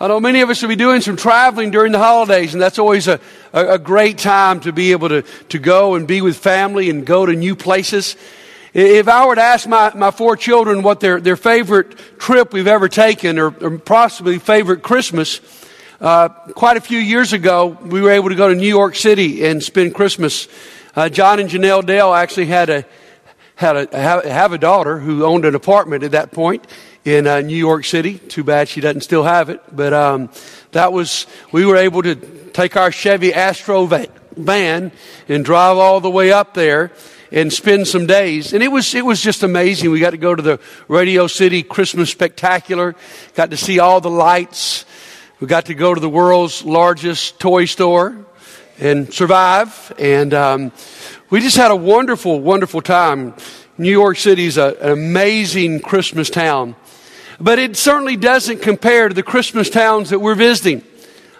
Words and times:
I 0.00 0.08
know 0.08 0.18
many 0.18 0.40
of 0.40 0.50
us 0.50 0.60
will 0.60 0.70
be 0.70 0.76
doing 0.76 1.00
some 1.02 1.16
traveling 1.16 1.70
during 1.70 1.92
the 1.92 2.00
holidays, 2.00 2.52
and 2.52 2.60
that's 2.60 2.80
always 2.80 3.06
a, 3.06 3.20
a, 3.52 3.74
a, 3.74 3.78
great 3.78 4.18
time 4.18 4.58
to 4.60 4.72
be 4.72 4.90
able 4.90 5.08
to, 5.08 5.22
to 5.50 5.60
go 5.60 5.94
and 5.94 6.08
be 6.08 6.20
with 6.20 6.36
family 6.36 6.90
and 6.90 7.06
go 7.06 7.24
to 7.24 7.32
new 7.32 7.54
places. 7.54 8.16
If 8.72 9.06
I 9.06 9.24
were 9.24 9.36
to 9.36 9.40
ask 9.40 9.68
my, 9.68 9.94
my 9.94 10.10
four 10.10 10.36
children 10.36 10.82
what 10.82 10.98
their, 10.98 11.20
their 11.20 11.36
favorite 11.36 11.96
trip 12.18 12.52
we've 12.52 12.66
ever 12.66 12.88
taken 12.88 13.38
or, 13.38 13.54
or 13.60 13.78
possibly 13.78 14.40
favorite 14.40 14.82
Christmas, 14.82 15.40
uh, 16.00 16.28
quite 16.28 16.76
a 16.76 16.80
few 16.80 16.98
years 16.98 17.32
ago, 17.32 17.68
we 17.68 18.02
were 18.02 18.10
able 18.10 18.30
to 18.30 18.34
go 18.34 18.48
to 18.48 18.54
New 18.56 18.66
York 18.66 18.96
City 18.96 19.46
and 19.46 19.62
spend 19.62 19.94
Christmas. 19.94 20.48
Uh, 20.96 21.08
John 21.08 21.38
and 21.38 21.48
Janelle 21.48 21.86
Dale 21.86 22.12
actually 22.12 22.46
had 22.46 22.68
a, 22.68 22.84
had 23.54 23.76
a, 23.76 24.28
have 24.28 24.52
a 24.52 24.58
daughter 24.58 24.98
who 24.98 25.24
owned 25.24 25.44
an 25.44 25.54
apartment 25.54 26.02
at 26.02 26.10
that 26.10 26.32
point 26.32 26.66
in 27.04 27.26
uh, 27.26 27.40
New 27.40 27.56
York 27.56 27.84
City. 27.84 28.18
Too 28.18 28.44
bad 28.44 28.68
she 28.68 28.80
doesn't 28.80 29.02
still 29.02 29.24
have 29.24 29.50
it. 29.50 29.62
But 29.70 29.92
um, 29.92 30.30
that 30.72 30.92
was, 30.92 31.26
we 31.52 31.66
were 31.66 31.76
able 31.76 32.02
to 32.02 32.14
take 32.52 32.76
our 32.76 32.90
Chevy 32.90 33.34
Astro 33.34 33.86
van 33.86 34.92
and 35.28 35.44
drive 35.44 35.76
all 35.76 36.00
the 36.00 36.10
way 36.10 36.32
up 36.32 36.54
there 36.54 36.92
and 37.30 37.52
spend 37.52 37.86
some 37.88 38.06
days. 38.06 38.52
And 38.52 38.62
it 38.62 38.68
was, 38.68 38.94
it 38.94 39.04
was 39.04 39.20
just 39.20 39.42
amazing. 39.42 39.90
We 39.90 40.00
got 40.00 40.10
to 40.10 40.16
go 40.16 40.34
to 40.34 40.42
the 40.42 40.60
Radio 40.88 41.26
City 41.26 41.62
Christmas 41.62 42.10
Spectacular, 42.10 42.94
got 43.34 43.50
to 43.50 43.56
see 43.56 43.80
all 43.80 44.00
the 44.00 44.10
lights. 44.10 44.84
We 45.40 45.46
got 45.48 45.66
to 45.66 45.74
go 45.74 45.94
to 45.94 46.00
the 46.00 46.08
world's 46.08 46.64
largest 46.64 47.40
toy 47.40 47.64
store 47.64 48.16
and 48.78 49.12
survive. 49.12 49.92
And 49.98 50.32
um, 50.32 50.72
we 51.28 51.40
just 51.40 51.56
had 51.56 51.70
a 51.70 51.76
wonderful, 51.76 52.40
wonderful 52.40 52.80
time. 52.80 53.34
New 53.76 53.90
York 53.90 54.16
City 54.16 54.46
is 54.46 54.56
an 54.56 54.76
amazing 54.80 55.80
Christmas 55.80 56.30
town. 56.30 56.76
But 57.40 57.58
it 57.58 57.76
certainly 57.76 58.16
doesn't 58.16 58.62
compare 58.62 59.08
to 59.08 59.14
the 59.14 59.22
Christmas 59.22 59.70
towns 59.70 60.10
that 60.10 60.20
we're 60.20 60.34
visiting. 60.34 60.82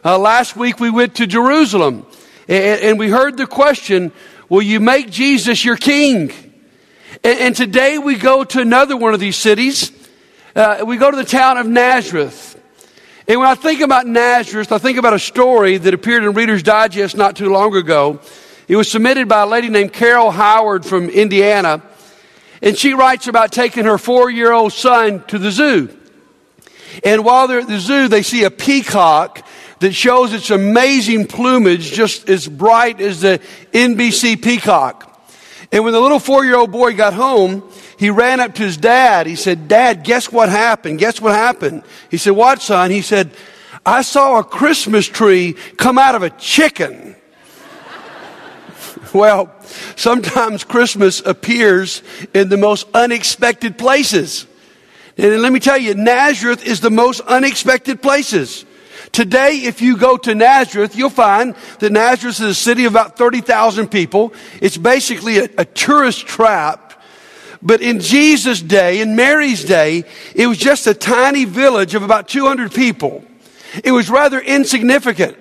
Uh, 0.04 0.18
last 0.18 0.56
week 0.56 0.80
we 0.80 0.90
went 0.90 1.16
to 1.16 1.26
Jerusalem 1.26 2.06
and, 2.48 2.80
and, 2.80 2.98
we 2.98 3.08
heard 3.08 3.38
the 3.38 3.46
question, 3.46 4.12
will 4.50 4.60
you 4.60 4.78
make 4.78 5.10
Jesus 5.10 5.64
your 5.64 5.76
king? 5.76 6.30
And, 7.22 7.38
and 7.38 7.56
today 7.56 7.96
we 7.96 8.16
go 8.16 8.44
to 8.44 8.60
another 8.60 8.96
one 8.96 9.14
of 9.14 9.20
these 9.20 9.36
cities. 9.36 9.90
Uh, 10.54 10.84
we 10.86 10.98
go 10.98 11.10
to 11.10 11.16
the 11.16 11.24
town 11.24 11.56
of 11.56 11.66
Nazareth. 11.66 12.60
And 13.26 13.40
when 13.40 13.48
I 13.48 13.54
think 13.54 13.80
about 13.80 14.06
Nazareth, 14.06 14.72
I 14.72 14.78
think 14.78 14.98
about 14.98 15.14
a 15.14 15.18
story 15.18 15.78
that 15.78 15.94
appeared 15.94 16.24
in 16.24 16.34
Reader's 16.34 16.62
Digest 16.62 17.16
not 17.16 17.36
too 17.36 17.50
long 17.50 17.74
ago. 17.74 18.20
It 18.68 18.76
was 18.76 18.90
submitted 18.90 19.28
by 19.28 19.42
a 19.42 19.46
lady 19.46 19.70
named 19.70 19.94
Carol 19.94 20.30
Howard 20.30 20.84
from 20.84 21.08
Indiana. 21.08 21.80
And 22.62 22.76
she 22.76 22.94
writes 22.94 23.26
about 23.26 23.52
taking 23.52 23.84
her 23.84 23.98
four 23.98 24.30
year 24.30 24.52
old 24.52 24.72
son 24.72 25.24
to 25.26 25.38
the 25.38 25.50
zoo. 25.50 25.94
And 27.02 27.24
while 27.24 27.48
they're 27.48 27.60
at 27.60 27.68
the 27.68 27.80
zoo, 27.80 28.08
they 28.08 28.22
see 28.22 28.44
a 28.44 28.50
peacock 28.50 29.46
that 29.80 29.92
shows 29.92 30.32
its 30.32 30.50
amazing 30.50 31.26
plumage 31.26 31.92
just 31.92 32.28
as 32.28 32.46
bright 32.46 33.00
as 33.00 33.20
the 33.20 33.40
NBC 33.72 34.40
peacock. 34.40 35.10
And 35.72 35.82
when 35.82 35.92
the 35.92 36.00
little 36.00 36.20
four 36.20 36.44
year 36.44 36.56
old 36.56 36.70
boy 36.70 36.94
got 36.94 37.14
home, 37.14 37.68
he 37.98 38.10
ran 38.10 38.40
up 38.40 38.54
to 38.54 38.62
his 38.62 38.76
dad. 38.76 39.26
He 39.26 39.36
said, 39.36 39.68
Dad, 39.68 40.04
guess 40.04 40.30
what 40.30 40.48
happened? 40.48 40.98
Guess 40.98 41.20
what 41.20 41.34
happened? 41.34 41.82
He 42.10 42.16
said, 42.16 42.32
What, 42.32 42.62
son? 42.62 42.90
He 42.90 43.02
said, 43.02 43.30
I 43.84 44.02
saw 44.02 44.38
a 44.38 44.44
Christmas 44.44 45.06
tree 45.06 45.54
come 45.76 45.98
out 45.98 46.14
of 46.14 46.22
a 46.22 46.30
chicken. 46.30 47.16
Well, 49.14 49.54
sometimes 49.94 50.64
Christmas 50.64 51.20
appears 51.20 52.02
in 52.34 52.48
the 52.48 52.56
most 52.56 52.88
unexpected 52.92 53.78
places. 53.78 54.46
And 55.16 55.40
let 55.40 55.52
me 55.52 55.60
tell 55.60 55.78
you, 55.78 55.94
Nazareth 55.94 56.66
is 56.66 56.80
the 56.80 56.90
most 56.90 57.20
unexpected 57.20 58.02
places. 58.02 58.64
Today, 59.12 59.58
if 59.58 59.80
you 59.80 59.96
go 59.96 60.16
to 60.16 60.34
Nazareth, 60.34 60.96
you'll 60.96 61.10
find 61.10 61.54
that 61.78 61.92
Nazareth 61.92 62.40
is 62.40 62.40
a 62.40 62.54
city 62.54 62.86
of 62.86 62.92
about 62.92 63.16
30,000 63.16 63.88
people. 63.88 64.34
It's 64.60 64.76
basically 64.76 65.38
a, 65.38 65.48
a 65.58 65.64
tourist 65.64 66.26
trap. 66.26 67.00
But 67.62 67.82
in 67.82 68.00
Jesus' 68.00 68.60
day, 68.60 69.00
in 69.00 69.14
Mary's 69.14 69.62
day, 69.62 70.02
it 70.34 70.48
was 70.48 70.58
just 70.58 70.88
a 70.88 70.94
tiny 70.94 71.44
village 71.44 71.94
of 71.94 72.02
about 72.02 72.26
200 72.26 72.74
people. 72.74 73.24
It 73.84 73.92
was 73.92 74.10
rather 74.10 74.40
insignificant. 74.40 75.36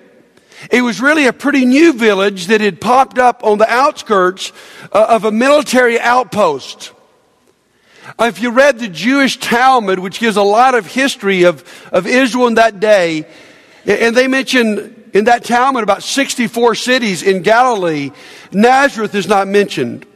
It 0.70 0.82
was 0.82 1.00
really 1.00 1.26
a 1.26 1.32
pretty 1.32 1.64
new 1.64 1.92
village 1.92 2.46
that 2.46 2.60
had 2.60 2.80
popped 2.80 3.18
up 3.18 3.44
on 3.44 3.58
the 3.58 3.70
outskirts 3.70 4.52
uh, 4.92 5.06
of 5.08 5.24
a 5.24 5.32
military 5.32 6.00
outpost. 6.00 6.92
Uh, 8.18 8.24
if 8.24 8.40
you 8.40 8.50
read 8.50 8.78
the 8.78 8.88
Jewish 8.88 9.38
Talmud, 9.38 9.98
which 9.98 10.20
gives 10.20 10.36
a 10.36 10.42
lot 10.42 10.74
of 10.74 10.86
history 10.86 11.44
of, 11.44 11.64
of 11.92 12.06
Israel 12.06 12.46
in 12.46 12.54
that 12.54 12.80
day, 12.80 13.26
and 13.86 14.14
they 14.14 14.28
mention 14.28 15.10
in 15.14 15.24
that 15.24 15.44
Talmud 15.44 15.82
about 15.82 16.02
64 16.02 16.74
cities 16.74 17.22
in 17.22 17.42
Galilee, 17.42 18.10
Nazareth 18.52 19.14
is 19.14 19.28
not 19.28 19.48
mentioned. 19.48 20.06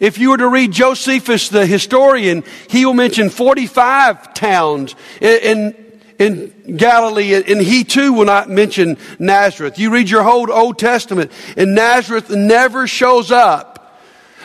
If 0.00 0.18
you 0.18 0.30
were 0.30 0.36
to 0.38 0.48
read 0.48 0.72
Josephus, 0.72 1.48
the 1.48 1.66
historian, 1.66 2.44
he 2.68 2.84
will 2.84 2.94
mention 2.94 3.30
45 3.30 4.34
towns 4.34 4.94
in, 5.20 5.74
in 6.18 6.76
Galilee, 6.76 7.34
and 7.34 7.60
he 7.60 7.84
too 7.84 8.12
will 8.12 8.24
not 8.24 8.48
mention 8.48 8.96
Nazareth. 9.18 9.78
You 9.78 9.90
read 9.90 10.08
your 10.08 10.22
whole 10.22 10.50
Old 10.52 10.78
Testament, 10.78 11.32
and 11.56 11.74
Nazareth 11.74 12.30
never 12.30 12.86
shows 12.86 13.30
up 13.30 14.00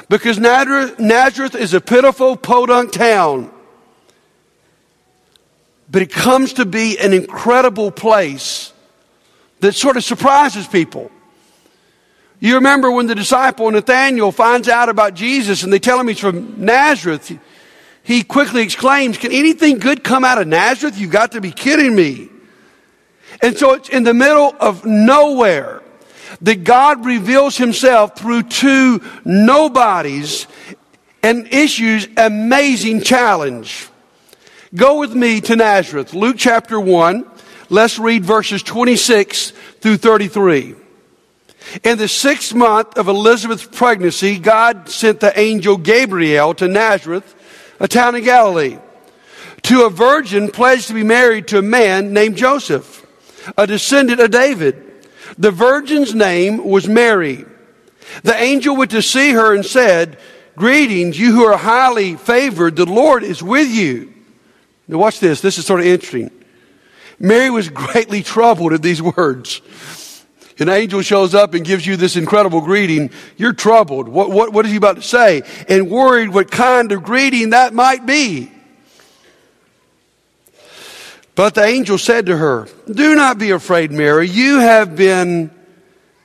because 0.10 0.40
Nazareth 0.40 1.56
is 1.56 1.74
a 1.74 1.82
pitiful, 1.82 2.36
podunk 2.36 2.92
town. 2.92 3.52
But 5.92 6.02
it 6.02 6.12
comes 6.12 6.54
to 6.54 6.66
be 6.66 7.00
an 7.00 7.14
incredible 7.14 7.92
place 7.92 8.74
that 9.60 9.74
sort 9.74 9.98
of 9.98 10.04
surprises 10.04 10.68
people. 10.68 11.12
You 12.40 12.56
remember 12.56 12.90
when 12.92 13.08
the 13.08 13.16
disciple 13.16 13.70
Nathaniel 13.70 14.32
finds 14.32 14.70
out 14.70 14.88
about 14.88 15.14
Jesus 15.14 15.64
and 15.64 15.74
they 15.74 15.80
tell 15.80 16.00
him 16.00 16.08
he's 16.08 16.20
from 16.20 16.64
Nazareth 16.64 17.38
he 18.10 18.24
quickly 18.24 18.64
exclaims, 18.64 19.20
Can 19.20 19.32
anything 19.32 19.78
good 19.78 20.04
come 20.04 20.26
out 20.26 20.42
of 20.42 20.48
Nazareth? 20.48 20.98
You've 20.98 21.12
got 21.12 21.34
to 21.34 21.42
be 21.42 21.52
kidding 21.52 21.96
me. 21.96 22.30
And 23.40 23.56
so 23.56 23.74
it's 23.76 23.88
in 23.88 24.02
the 24.02 24.16
middle 24.16 24.56
of 24.60 24.84
nowhere 24.84 25.84
that 26.42 26.64
God 26.64 27.06
reveals 27.06 27.56
himself 27.56 28.18
through 28.18 28.44
two 28.44 29.04
nobodies 29.26 30.48
and 31.22 31.54
issues 31.54 32.08
amazing 32.18 33.02
challenge. 33.02 33.88
Go 34.74 35.00
with 35.00 35.14
me 35.14 35.40
to 35.42 35.56
Nazareth, 35.56 36.16
Luke 36.16 36.38
chapter 36.40 36.80
1. 36.80 37.30
Let's 37.70 38.00
read 38.00 38.26
verses 38.26 38.64
26 38.64 39.52
through 39.82 39.98
33. 39.98 40.74
In 41.84 42.00
the 42.00 42.08
sixth 42.08 42.56
month 42.56 42.98
of 42.98 43.08
Elizabeth's 43.08 43.68
pregnancy, 43.68 44.40
God 44.40 44.90
sent 44.90 45.20
the 45.20 45.40
angel 45.40 45.78
Gabriel 45.78 46.56
to 46.56 46.68
Nazareth 46.68 47.36
a 47.80 47.88
town 47.88 48.16
in 48.16 48.24
Galilee, 48.24 48.78
to 49.64 49.86
a 49.86 49.90
virgin 49.90 50.50
pledged 50.50 50.88
to 50.88 50.94
be 50.94 51.04
married 51.04 51.48
to 51.48 51.60
a 51.60 51.62
man 51.62 52.14
named 52.14 52.38
Joseph, 52.38 53.06
a 53.58 53.68
descendant 53.68 54.20
of 54.20 54.32
David. 54.32 54.86
The 55.38 55.52
virgin's 55.52 56.14
name 56.14 56.66
was 56.66 56.88
Mary. 56.88 57.46
The 58.24 58.36
angel 58.36 58.76
went 58.76 58.92
to 58.92 59.02
see 59.02 59.32
her 59.32 59.54
and 59.54 59.66
said, 59.66 60.18
Greetings, 60.56 61.18
you 61.18 61.32
who 61.32 61.46
are 61.46 61.58
highly 61.58 62.16
favored, 62.16 62.76
the 62.76 62.86
Lord 62.86 63.24
is 63.24 63.42
with 63.42 63.70
you. 63.70 64.14
Now, 64.88 64.98
watch 64.98 65.20
this. 65.20 65.40
This 65.40 65.58
is 65.58 65.66
sort 65.66 65.80
of 65.80 65.86
interesting. 65.86 66.32
Mary 67.20 67.50
was 67.50 67.70
greatly 67.70 68.24
troubled 68.24 68.74
at 68.74 68.82
these 68.82 69.02
words 69.02 69.62
an 70.62 70.70
angel 70.70 71.02
shows 71.02 71.34
up 71.36 71.54
and 71.54 71.66
gives 71.66 71.86
you 71.86 71.96
this 71.96 72.16
incredible 72.16 72.62
greeting, 72.62 73.12
you're 73.38 73.54
troubled. 73.54 74.08
What, 74.10 74.32
what, 74.32 74.52
what 74.52 74.66
is 74.66 74.72
he 74.72 74.78
about 74.78 74.98
to 74.98 75.02
say? 75.02 75.44
And 75.68 75.90
worried 75.90 76.30
what 76.30 76.52
kind 76.52 76.92
of 76.92 77.04
greeting 77.04 77.52
that 77.52 77.74
might 77.74 78.06
be. 78.06 78.52
But 81.36 81.56
the 81.56 81.64
angel 81.64 81.98
said 81.98 82.26
to 82.26 82.36
her, 82.36 82.68
Do 82.92 83.16
not 83.16 83.38
be 83.38 83.52
afraid, 83.52 83.92
Mary. 83.92 84.28
You 84.28 84.60
have 84.60 84.98
been, 84.98 85.52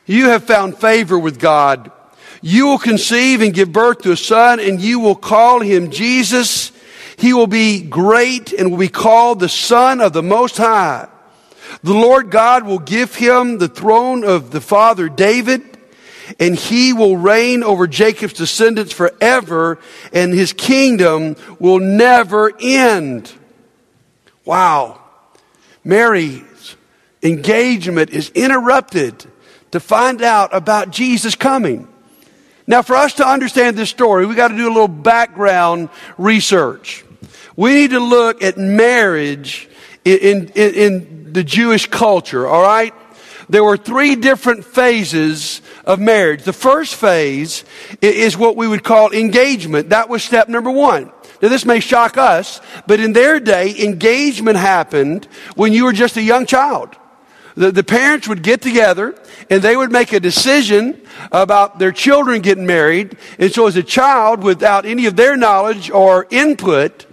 you 0.07 0.31
have 0.31 0.43
found 0.43 0.77
favor 0.79 1.17
with 1.17 1.39
God. 1.39 1.93
You 2.43 2.67
will 2.67 2.79
conceive 2.79 3.41
and 3.41 3.55
give 3.55 3.73
birth 3.73 4.03
to 4.03 4.11
a 4.11 4.17
son, 4.17 4.59
and 4.59 4.81
you 4.81 4.99
will 4.99 5.15
call 5.15 5.61
him 5.61 5.93
Jesus. 5.93 6.73
He 7.17 7.33
will 7.33 7.47
be 7.47 7.81
great 7.81 8.53
and 8.53 8.71
will 8.71 8.79
be 8.79 8.89
called 8.89 9.39
the 9.39 9.49
Son 9.49 10.01
of 10.01 10.13
the 10.13 10.23
Most 10.23 10.57
High. 10.57 11.09
The 11.83 11.95
Lord 11.95 12.31
God 12.31 12.65
will 12.65 12.79
give 12.79 13.15
him 13.15 13.59
the 13.59 13.69
throne 13.69 14.25
of 14.25 14.51
the 14.51 14.61
father 14.61 15.09
David, 15.09 15.63
and 16.41 16.55
he 16.55 16.93
will 16.93 17.17
reign 17.17 17.63
over 17.63 17.87
Jacob's 17.87 18.35
descendants 18.35 18.93
forever, 18.93 19.79
and 20.13 20.33
his 20.33 20.53
kingdom 20.53 21.37
will 21.59 21.81
never 21.81 22.53
end. 22.61 23.33
Wow. 24.45 25.01
Mary's 25.85 26.77
engagement 27.23 28.11
is 28.11 28.31
interrupted 28.31 29.27
to 29.73 29.81
find 29.81 30.23
out 30.23 30.55
about 30.55 30.91
Jesus 30.91 31.35
coming. 31.35 31.89
Now, 32.67 32.81
for 32.81 32.97
us 32.97 33.15
to 33.15 33.27
understand 33.27 33.77
this 33.77 33.91
story, 33.91 34.25
we 34.25 34.35
got 34.35 34.49
to 34.49 34.57
do 34.57 34.67
a 34.67 34.73
little 34.73 34.89
background 34.89 35.91
research. 36.17 37.05
We 37.57 37.75
need 37.75 37.91
to 37.91 38.01
look 38.01 38.43
at 38.43 38.57
marriage 38.57 39.69
in, 40.05 40.49
in, 40.55 40.75
in 40.75 41.33
the 41.33 41.45
Jewish 41.45 41.87
culture, 41.87 42.47
all 42.47 42.63
right? 42.63 42.95
There 43.49 43.65
were 43.65 43.77
three 43.77 44.17
different 44.17 44.65
phases 44.65 45.61
of 45.85 46.01
marriage. 46.01 46.45
The 46.45 46.53
first 46.53 46.95
phase 46.95 47.65
is 48.01 48.39
what 48.39 48.57
we 48.57 48.67
would 48.67 48.85
call 48.85 49.13
engagement. 49.13 49.91
That 49.91 50.09
was 50.09 50.23
step 50.23 50.49
number 50.49 50.71
one. 50.71 51.13
Now, 51.43 51.49
this 51.49 51.67
may 51.67 51.81
shock 51.81 52.17
us, 52.17 52.61
but 52.87 53.01
in 53.01 53.13
their 53.13 53.41
day, 53.41 53.75
engagement 53.85 54.57
happened 54.57 55.27
when 55.57 55.73
you 55.73 55.85
were 55.85 55.93
just 55.93 56.17
a 56.17 56.23
young 56.23 56.47
child. 56.47 56.97
The, 57.55 57.71
the 57.71 57.85
parents 57.85 58.27
would 58.29 58.43
get 58.43 58.63
together 58.63 59.15
and 59.51 59.63
they 59.63 59.77
would 59.77 59.93
make 59.93 60.13
a 60.13 60.21
decision 60.21 61.01
about 61.31 61.79
their 61.79 61.93
children 61.93 62.41
getting 62.41 62.67
married. 62.67 63.17
And 63.39 63.53
so, 63.53 63.67
as 63.67 63.77
a 63.77 63.83
child, 63.83 64.43
without 64.43 64.87
any 64.87 65.07
of 65.07 65.17
their 65.17 65.37
knowledge 65.37 65.91
or 65.91 66.27
input, 66.31 67.07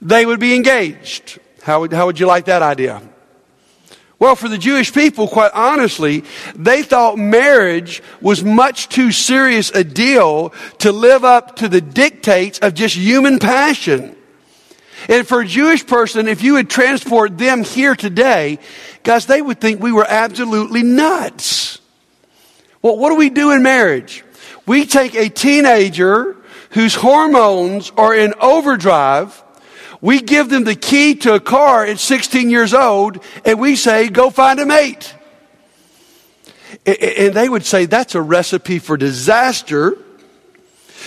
they 0.00 0.24
would 0.24 0.40
be 0.40 0.54
engaged. 0.54 1.40
How 1.64 1.80
would, 1.80 1.94
how 1.94 2.04
would 2.04 2.20
you 2.20 2.26
like 2.26 2.44
that 2.44 2.60
idea? 2.60 3.00
Well, 4.18 4.36
for 4.36 4.50
the 4.50 4.58
Jewish 4.58 4.92
people, 4.92 5.26
quite 5.26 5.52
honestly, 5.54 6.24
they 6.54 6.82
thought 6.82 7.16
marriage 7.18 8.02
was 8.20 8.44
much 8.44 8.90
too 8.90 9.10
serious 9.10 9.70
a 9.70 9.82
deal 9.82 10.50
to 10.80 10.92
live 10.92 11.24
up 11.24 11.56
to 11.56 11.68
the 11.70 11.80
dictates 11.80 12.58
of 12.58 12.74
just 12.74 12.96
human 12.96 13.38
passion. 13.38 14.14
And 15.08 15.26
for 15.26 15.40
a 15.40 15.46
Jewish 15.46 15.86
person, 15.86 16.28
if 16.28 16.42
you 16.42 16.54
would 16.54 16.68
transport 16.68 17.38
them 17.38 17.64
here 17.64 17.94
today, 17.94 18.58
guys, 19.02 19.24
they 19.24 19.40
would 19.40 19.58
think 19.58 19.82
we 19.82 19.90
were 19.90 20.06
absolutely 20.06 20.82
nuts. 20.82 21.80
Well, 22.82 22.98
what 22.98 23.08
do 23.08 23.16
we 23.16 23.30
do 23.30 23.52
in 23.52 23.62
marriage? 23.62 24.22
We 24.66 24.84
take 24.84 25.14
a 25.14 25.30
teenager 25.30 26.36
whose 26.70 26.94
hormones 26.94 27.90
are 27.96 28.14
in 28.14 28.34
overdrive. 28.38 29.43
We 30.04 30.20
give 30.20 30.50
them 30.50 30.64
the 30.64 30.74
key 30.74 31.14
to 31.14 31.32
a 31.32 31.40
car 31.40 31.86
at 31.86 31.98
16 31.98 32.50
years 32.50 32.74
old 32.74 33.24
and 33.42 33.58
we 33.58 33.74
say, 33.74 34.10
go 34.10 34.28
find 34.28 34.60
a 34.60 34.66
mate. 34.66 35.14
And 36.84 37.32
they 37.32 37.48
would 37.48 37.64
say 37.64 37.86
that's 37.86 38.14
a 38.14 38.20
recipe 38.20 38.80
for 38.80 38.98
disaster. 38.98 39.96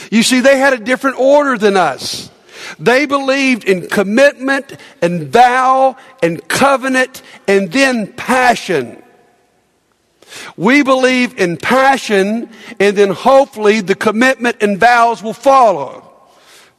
You 0.10 0.24
see, 0.24 0.40
they 0.40 0.58
had 0.58 0.74
a 0.74 0.80
different 0.80 1.20
order 1.20 1.60
than 1.60 1.78
us. 1.78 2.32
They 2.80 3.06
believed 3.06 3.66
in 3.66 3.88
commitment 3.88 4.76
and 5.00 5.28
vow 5.28 5.96
and 6.24 6.48
covenant 6.48 7.22
and 7.48 7.72
then 7.72 8.14
passion. 8.14 9.04
We 10.56 10.82
believe 10.82 11.38
in 11.38 11.58
passion 11.58 12.50
and 12.80 12.98
then 12.98 13.12
hopefully 13.12 13.82
the 13.82 13.94
commitment 13.94 14.58
and 14.62 14.80
vows 14.80 15.22
will 15.22 15.34
follow. 15.34 16.07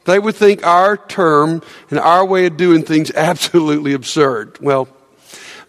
They 0.09 0.19
would 0.19 0.35
think 0.35 0.65
our 0.65 0.97
term 0.97 1.61
and 1.89 1.99
our 1.99 2.25
way 2.25 2.45
of 2.47 2.57
doing 2.57 2.83
things 2.83 3.11
absolutely 3.15 3.93
absurd. 3.93 4.57
Well, 4.59 4.87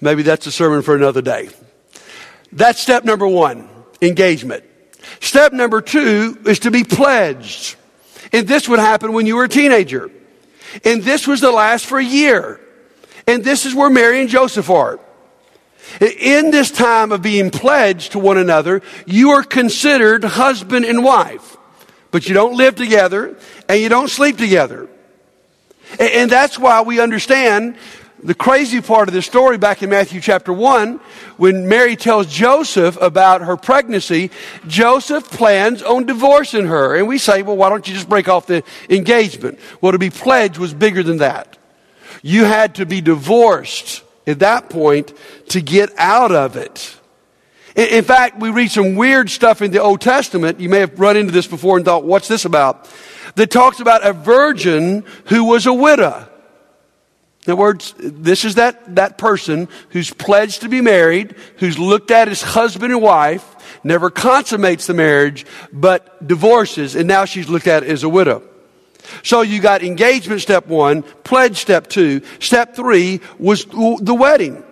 maybe 0.00 0.22
that's 0.22 0.46
a 0.46 0.52
sermon 0.52 0.82
for 0.82 0.96
another 0.96 1.22
day. 1.22 1.50
That's 2.52 2.80
step 2.80 3.04
number 3.04 3.28
one, 3.28 3.68
engagement. 4.00 4.64
Step 5.20 5.52
number 5.52 5.80
two 5.80 6.38
is 6.46 6.60
to 6.60 6.70
be 6.70 6.84
pledged. 6.84 7.76
And 8.32 8.46
this 8.46 8.68
would 8.68 8.78
happen 8.78 9.12
when 9.12 9.26
you 9.26 9.36
were 9.36 9.44
a 9.44 9.48
teenager. 9.48 10.10
And 10.84 11.02
this 11.02 11.26
was 11.26 11.40
the 11.40 11.50
last 11.50 11.86
for 11.86 11.98
a 11.98 12.04
year. 12.04 12.60
And 13.26 13.44
this 13.44 13.66
is 13.66 13.74
where 13.74 13.90
Mary 13.90 14.20
and 14.20 14.28
Joseph 14.28 14.70
are. 14.70 14.98
In 16.00 16.50
this 16.50 16.70
time 16.70 17.12
of 17.12 17.22
being 17.22 17.50
pledged 17.50 18.12
to 18.12 18.18
one 18.18 18.38
another, 18.38 18.80
you 19.06 19.30
are 19.30 19.42
considered 19.42 20.24
husband 20.24 20.84
and 20.84 21.02
wife. 21.02 21.56
But 22.10 22.28
you 22.28 22.34
don't 22.34 22.56
live 22.56 22.74
together 22.74 23.36
and 23.68 23.80
you 23.80 23.88
don't 23.88 24.08
sleep 24.08 24.36
together. 24.36 24.88
And 25.98 26.30
that's 26.30 26.58
why 26.58 26.82
we 26.82 27.00
understand 27.00 27.76
the 28.22 28.34
crazy 28.34 28.80
part 28.80 29.08
of 29.08 29.14
the 29.14 29.22
story 29.22 29.56
back 29.56 29.82
in 29.82 29.90
Matthew 29.90 30.20
chapter 30.20 30.52
1, 30.52 31.00
when 31.38 31.68
Mary 31.68 31.96
tells 31.96 32.26
Joseph 32.26 33.00
about 33.00 33.40
her 33.40 33.56
pregnancy, 33.56 34.30
Joseph 34.66 35.30
plans 35.30 35.82
on 35.82 36.04
divorcing 36.04 36.66
her. 36.66 36.96
And 36.96 37.08
we 37.08 37.16
say, 37.16 37.42
well, 37.42 37.56
why 37.56 37.70
don't 37.70 37.86
you 37.88 37.94
just 37.94 38.08
break 38.08 38.28
off 38.28 38.46
the 38.46 38.62
engagement? 38.90 39.58
Well, 39.80 39.92
to 39.92 39.98
be 39.98 40.10
pledged 40.10 40.58
was 40.58 40.74
bigger 40.74 41.02
than 41.02 41.18
that. 41.18 41.56
You 42.22 42.44
had 42.44 42.74
to 42.74 42.84
be 42.84 43.00
divorced 43.00 44.02
at 44.26 44.40
that 44.40 44.68
point 44.68 45.14
to 45.48 45.62
get 45.62 45.90
out 45.96 46.30
of 46.30 46.56
it. 46.56 46.96
In 47.76 48.04
fact, 48.04 48.40
we 48.40 48.50
read 48.50 48.70
some 48.70 48.96
weird 48.96 49.30
stuff 49.30 49.62
in 49.62 49.70
the 49.70 49.80
Old 49.80 50.00
Testament. 50.00 50.60
You 50.60 50.68
may 50.68 50.80
have 50.80 50.98
run 50.98 51.16
into 51.16 51.32
this 51.32 51.46
before 51.46 51.76
and 51.76 51.84
thought, 51.84 52.04
what's 52.04 52.28
this 52.28 52.44
about? 52.44 52.88
That 53.36 53.50
talks 53.50 53.80
about 53.80 54.04
a 54.04 54.12
virgin 54.12 55.04
who 55.26 55.44
was 55.44 55.66
a 55.66 55.72
widow. 55.72 56.26
In 57.46 57.52
other 57.52 57.60
words, 57.60 57.94
this 57.98 58.44
is 58.44 58.56
that, 58.56 58.96
that 58.96 59.16
person 59.16 59.68
who's 59.90 60.12
pledged 60.12 60.60
to 60.60 60.68
be 60.68 60.80
married, 60.80 61.36
who's 61.56 61.78
looked 61.78 62.10
at 62.10 62.28
as 62.28 62.42
husband 62.42 62.92
and 62.92 63.00
wife, 63.00 63.80
never 63.82 64.10
consummates 64.10 64.86
the 64.86 64.94
marriage, 64.94 65.46
but 65.72 66.26
divorces, 66.26 66.96
and 66.96 67.08
now 67.08 67.24
she's 67.24 67.48
looked 67.48 67.66
at 67.66 67.82
as 67.82 68.02
a 68.02 68.08
widow. 68.08 68.42
So 69.22 69.40
you 69.40 69.60
got 69.60 69.82
engagement 69.82 70.42
step 70.42 70.66
one, 70.66 71.02
pledge 71.02 71.56
step 71.56 71.86
two, 71.86 72.20
step 72.40 72.76
three 72.76 73.20
was 73.38 73.64
the 73.64 74.16
wedding. 74.18 74.62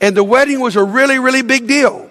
And 0.00 0.14
the 0.16 0.24
wedding 0.24 0.60
was 0.60 0.76
a 0.76 0.84
really, 0.84 1.18
really 1.18 1.42
big 1.42 1.66
deal. 1.66 2.10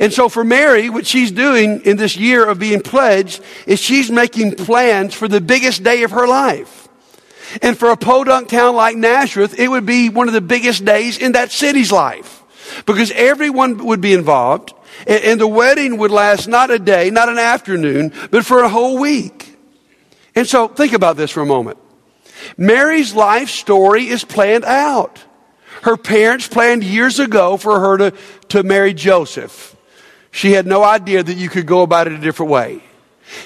And 0.00 0.12
so 0.12 0.28
for 0.28 0.44
Mary, 0.44 0.88
what 0.90 1.06
she's 1.06 1.30
doing 1.30 1.82
in 1.82 1.96
this 1.96 2.16
year 2.16 2.46
of 2.48 2.58
being 2.58 2.80
pledged 2.80 3.42
is 3.66 3.80
she's 3.80 4.10
making 4.10 4.56
plans 4.56 5.14
for 5.14 5.28
the 5.28 5.40
biggest 5.40 5.82
day 5.82 6.02
of 6.02 6.12
her 6.12 6.26
life. 6.26 6.88
And 7.60 7.76
for 7.76 7.90
a 7.90 7.96
podunk 7.96 8.48
town 8.48 8.74
like 8.74 8.96
Nazareth, 8.96 9.58
it 9.58 9.68
would 9.68 9.84
be 9.84 10.08
one 10.08 10.28
of 10.28 10.34
the 10.34 10.40
biggest 10.40 10.84
days 10.84 11.18
in 11.18 11.32
that 11.32 11.50
city's 11.50 11.92
life 11.92 12.42
because 12.86 13.10
everyone 13.10 13.84
would 13.86 14.00
be 14.00 14.14
involved 14.14 14.72
and, 15.06 15.40
the 15.40 15.46
wedding 15.46 15.98
would 15.98 16.10
last 16.10 16.48
not 16.48 16.70
a 16.70 16.78
day, 16.78 17.10
not 17.10 17.28
an 17.28 17.38
afternoon, 17.38 18.12
but 18.30 18.44
for 18.44 18.62
a 18.62 18.68
whole 18.68 18.98
week. 18.98 19.56
And 20.34 20.46
so 20.46 20.68
think 20.68 20.92
about 20.92 21.16
this 21.16 21.30
for 21.30 21.40
a 21.40 21.46
moment. 21.46 21.78
Mary's 22.56 23.14
life 23.14 23.50
story 23.50 24.08
is 24.08 24.24
planned 24.24 24.64
out. 24.64 25.22
Her 25.82 25.96
parents 25.96 26.46
planned 26.48 26.84
years 26.84 27.18
ago 27.18 27.56
for 27.56 27.80
her 27.80 27.98
to, 27.98 28.14
to 28.48 28.62
marry 28.62 28.94
Joseph. 28.94 29.76
She 30.30 30.52
had 30.52 30.66
no 30.66 30.82
idea 30.82 31.22
that 31.22 31.34
you 31.34 31.48
could 31.48 31.66
go 31.66 31.82
about 31.82 32.06
it 32.06 32.12
a 32.14 32.18
different 32.18 32.50
way. 32.50 32.82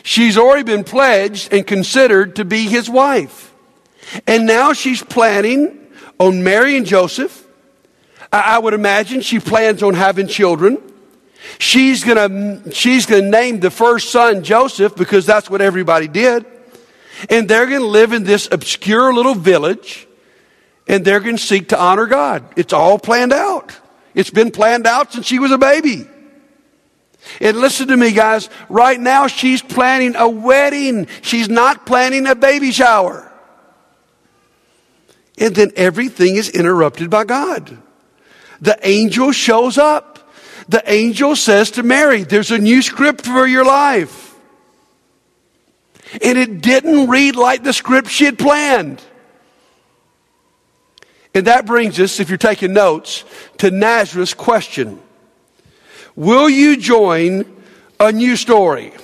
She's 0.03 0.37
already 0.37 0.63
been 0.63 0.85
pledged 0.85 1.53
and 1.53 1.67
considered 1.67 2.37
to 2.37 2.45
be 2.45 2.67
his 2.67 2.91
wife. 2.91 3.53
And 4.27 4.47
now 4.47 4.73
she's 4.73 5.03
planning 5.03 5.89
on 6.19 6.45
marrying 6.45 6.85
Joseph. 6.85 7.47
I 8.33 8.59
would 8.59 8.75
imagine 8.75 9.21
she 9.21 9.39
plans 9.39 9.83
on 9.83 9.95
having 9.95 10.29
children. 10.29 10.79
She's 11.59 12.05
gonna, 12.05 12.71
she's 12.73 13.07
gonna 13.07 13.31
name 13.31 13.61
the 13.61 13.71
first 13.71 14.11
son 14.11 14.43
Joseph 14.43 14.95
because 14.95 15.25
that's 15.27 15.49
what 15.49 15.63
everybody 15.63 16.09
did. 16.09 16.45
And 17.31 17.49
they're 17.49 17.67
gonna 17.67 17.87
live 17.87 18.13
in 18.13 18.25
this 18.25 18.49
obscure 18.51 19.15
little 19.15 19.35
village 19.35 20.06
and 20.87 21.05
they're 21.05 21.21
gonna 21.21 21.39
seek 21.39 21.69
to 21.69 21.81
honor 21.81 22.07
God. 22.07 22.45
It's 22.57 22.73
all 22.73 22.99
planned 22.99 23.33
out. 23.33 23.77
It's 24.15 24.31
been 24.31 24.51
planned 24.51 24.87
out 24.87 25.13
since 25.13 25.27
she 25.27 25.39
was 25.39 25.51
a 25.51 25.59
baby. 25.59 26.07
And 27.41 27.57
listen 27.57 27.89
to 27.89 27.97
me, 27.97 28.13
guys. 28.13 28.49
Right 28.69 28.99
now, 28.99 29.27
she's 29.27 29.61
planning 29.61 30.17
a 30.17 30.29
wedding. 30.29 31.09
She's 31.23 31.49
not 31.49 31.85
planning 31.85 32.27
a 32.27 32.35
baby 32.35 32.71
shower. 32.71 33.31
And 35.39 35.55
then 35.55 35.73
everything 35.77 36.37
is 36.37 36.49
interrupted 36.49 37.11
by 37.11 37.25
God. 37.25 37.77
The 38.61 38.79
angel 38.87 39.33
shows 39.33 39.77
up. 39.77 40.31
The 40.69 40.83
angel 40.91 41.37
says 41.37 41.73
to 41.73 41.83
Mary, 41.83 42.23
There's 42.23 42.51
a 42.51 42.59
new 42.59 42.81
script 42.81 43.27
for 43.27 43.47
your 43.47 43.65
life. 43.65 44.35
And 46.23 46.39
it 46.39 46.63
didn't 46.63 47.09
read 47.09 47.37
like 47.37 47.63
the 47.63 47.73
script 47.73 48.09
she 48.09 48.25
had 48.25 48.39
planned. 48.39 49.03
And 51.37 51.49
that 51.49 51.67
brings 51.67 52.01
us, 52.01 52.19
if 52.19 52.31
you're 52.31 52.39
taking 52.39 52.73
notes, 52.73 53.23
to 53.59 53.71
Nazareth's 53.71 54.33
question 54.33 54.99
Will 56.15 56.49
you 56.49 56.79
join 56.79 57.45
a 58.01 58.11
new 58.11 58.37
story? 58.37 58.95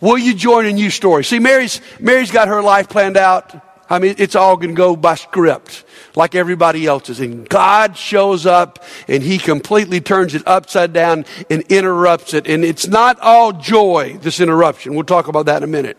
Will 0.00 0.18
you 0.18 0.34
join 0.34 0.66
a 0.66 0.72
new 0.72 0.88
story? 0.88 1.24
See, 1.24 1.40
Mary's, 1.40 1.80
Mary's 1.98 2.30
got 2.30 2.46
her 2.46 2.62
life 2.62 2.88
planned 2.88 3.16
out. 3.16 3.60
I 3.90 3.98
mean, 3.98 4.14
it's 4.18 4.36
all 4.36 4.56
going 4.56 4.70
to 4.70 4.76
go 4.76 4.94
by 4.94 5.16
script 5.16 5.84
like 6.14 6.36
everybody 6.36 6.86
else's. 6.86 7.18
And 7.18 7.48
God 7.48 7.96
shows 7.96 8.46
up 8.46 8.84
and 9.08 9.20
he 9.20 9.38
completely 9.38 10.00
turns 10.00 10.36
it 10.36 10.46
upside 10.46 10.92
down 10.92 11.24
and 11.50 11.62
interrupts 11.62 12.34
it. 12.34 12.46
And 12.46 12.64
it's 12.64 12.86
not 12.86 13.18
all 13.18 13.52
joy, 13.52 14.16
this 14.22 14.38
interruption. 14.38 14.94
We'll 14.94 15.02
talk 15.02 15.26
about 15.26 15.46
that 15.46 15.56
in 15.56 15.64
a 15.64 15.72
minute. 15.72 15.98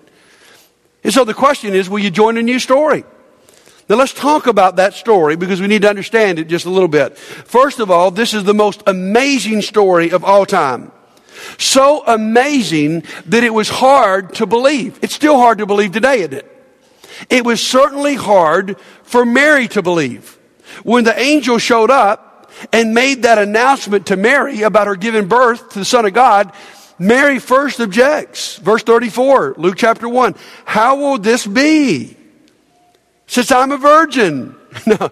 And 1.03 1.13
so 1.13 1.25
the 1.25 1.33
question 1.33 1.73
is, 1.73 1.89
will 1.89 1.99
you 1.99 2.11
join 2.11 2.37
a 2.37 2.41
new 2.41 2.59
story? 2.59 3.03
Now 3.89 3.95
let's 3.97 4.13
talk 4.13 4.47
about 4.47 4.77
that 4.77 4.93
story 4.93 5.35
because 5.35 5.59
we 5.59 5.67
need 5.67 5.81
to 5.81 5.89
understand 5.89 6.39
it 6.39 6.47
just 6.47 6.65
a 6.65 6.69
little 6.69 6.87
bit. 6.87 7.17
First 7.17 7.79
of 7.79 7.91
all, 7.91 8.11
this 8.11 8.33
is 8.33 8.43
the 8.43 8.53
most 8.53 8.81
amazing 8.87 9.61
story 9.61 10.11
of 10.11 10.23
all 10.23 10.45
time. 10.45 10.91
So 11.57 12.03
amazing 12.05 13.03
that 13.25 13.43
it 13.43 13.53
was 13.53 13.69
hard 13.69 14.35
to 14.35 14.45
believe. 14.45 14.99
It's 15.01 15.13
still 15.13 15.37
hard 15.37 15.57
to 15.57 15.65
believe 15.65 15.91
today, 15.91 16.19
isn't 16.19 16.33
it? 16.33 16.49
It 17.29 17.45
was 17.45 17.61
certainly 17.61 18.15
hard 18.15 18.77
for 19.03 19.25
Mary 19.25 19.67
to 19.69 19.81
believe. 19.81 20.37
When 20.83 21.03
the 21.03 21.17
angel 21.19 21.57
showed 21.57 21.91
up 21.91 22.51
and 22.71 22.93
made 22.93 23.23
that 23.23 23.37
announcement 23.37 24.07
to 24.07 24.15
Mary 24.15 24.61
about 24.61 24.87
her 24.87 24.95
giving 24.95 25.27
birth 25.27 25.69
to 25.71 25.79
the 25.79 25.85
Son 25.85 26.05
of 26.05 26.13
God, 26.13 26.53
Mary 26.97 27.39
first 27.39 27.79
objects. 27.79 28.57
Verse 28.57 28.83
34, 28.83 29.55
Luke 29.57 29.75
chapter 29.77 30.07
1. 30.07 30.35
How 30.65 30.95
will 30.95 31.17
this 31.17 31.45
be? 31.45 32.17
Since 33.33 33.51
I'm 33.51 33.71
a 33.71 33.77
virgin. 33.77 34.55
no, 34.85 35.09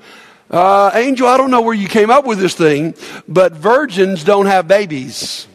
uh, 0.51 0.91
angel, 0.93 1.25
I 1.25 1.37
don't 1.37 1.49
know 1.49 1.61
where 1.61 1.73
you 1.73 1.87
came 1.87 2.11
up 2.11 2.23
with 2.23 2.37
this 2.37 2.53
thing, 2.53 2.93
but 3.27 3.53
virgins 3.53 4.23
don't 4.23 4.45
have 4.45 4.67
babies. 4.67 5.47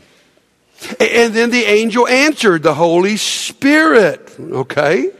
And 0.98 1.32
then 1.32 1.50
the 1.50 1.62
angel 1.62 2.08
answered, 2.08 2.64
the 2.64 2.74
Holy 2.74 3.18
Spirit, 3.18 4.34
okay, 4.40 5.12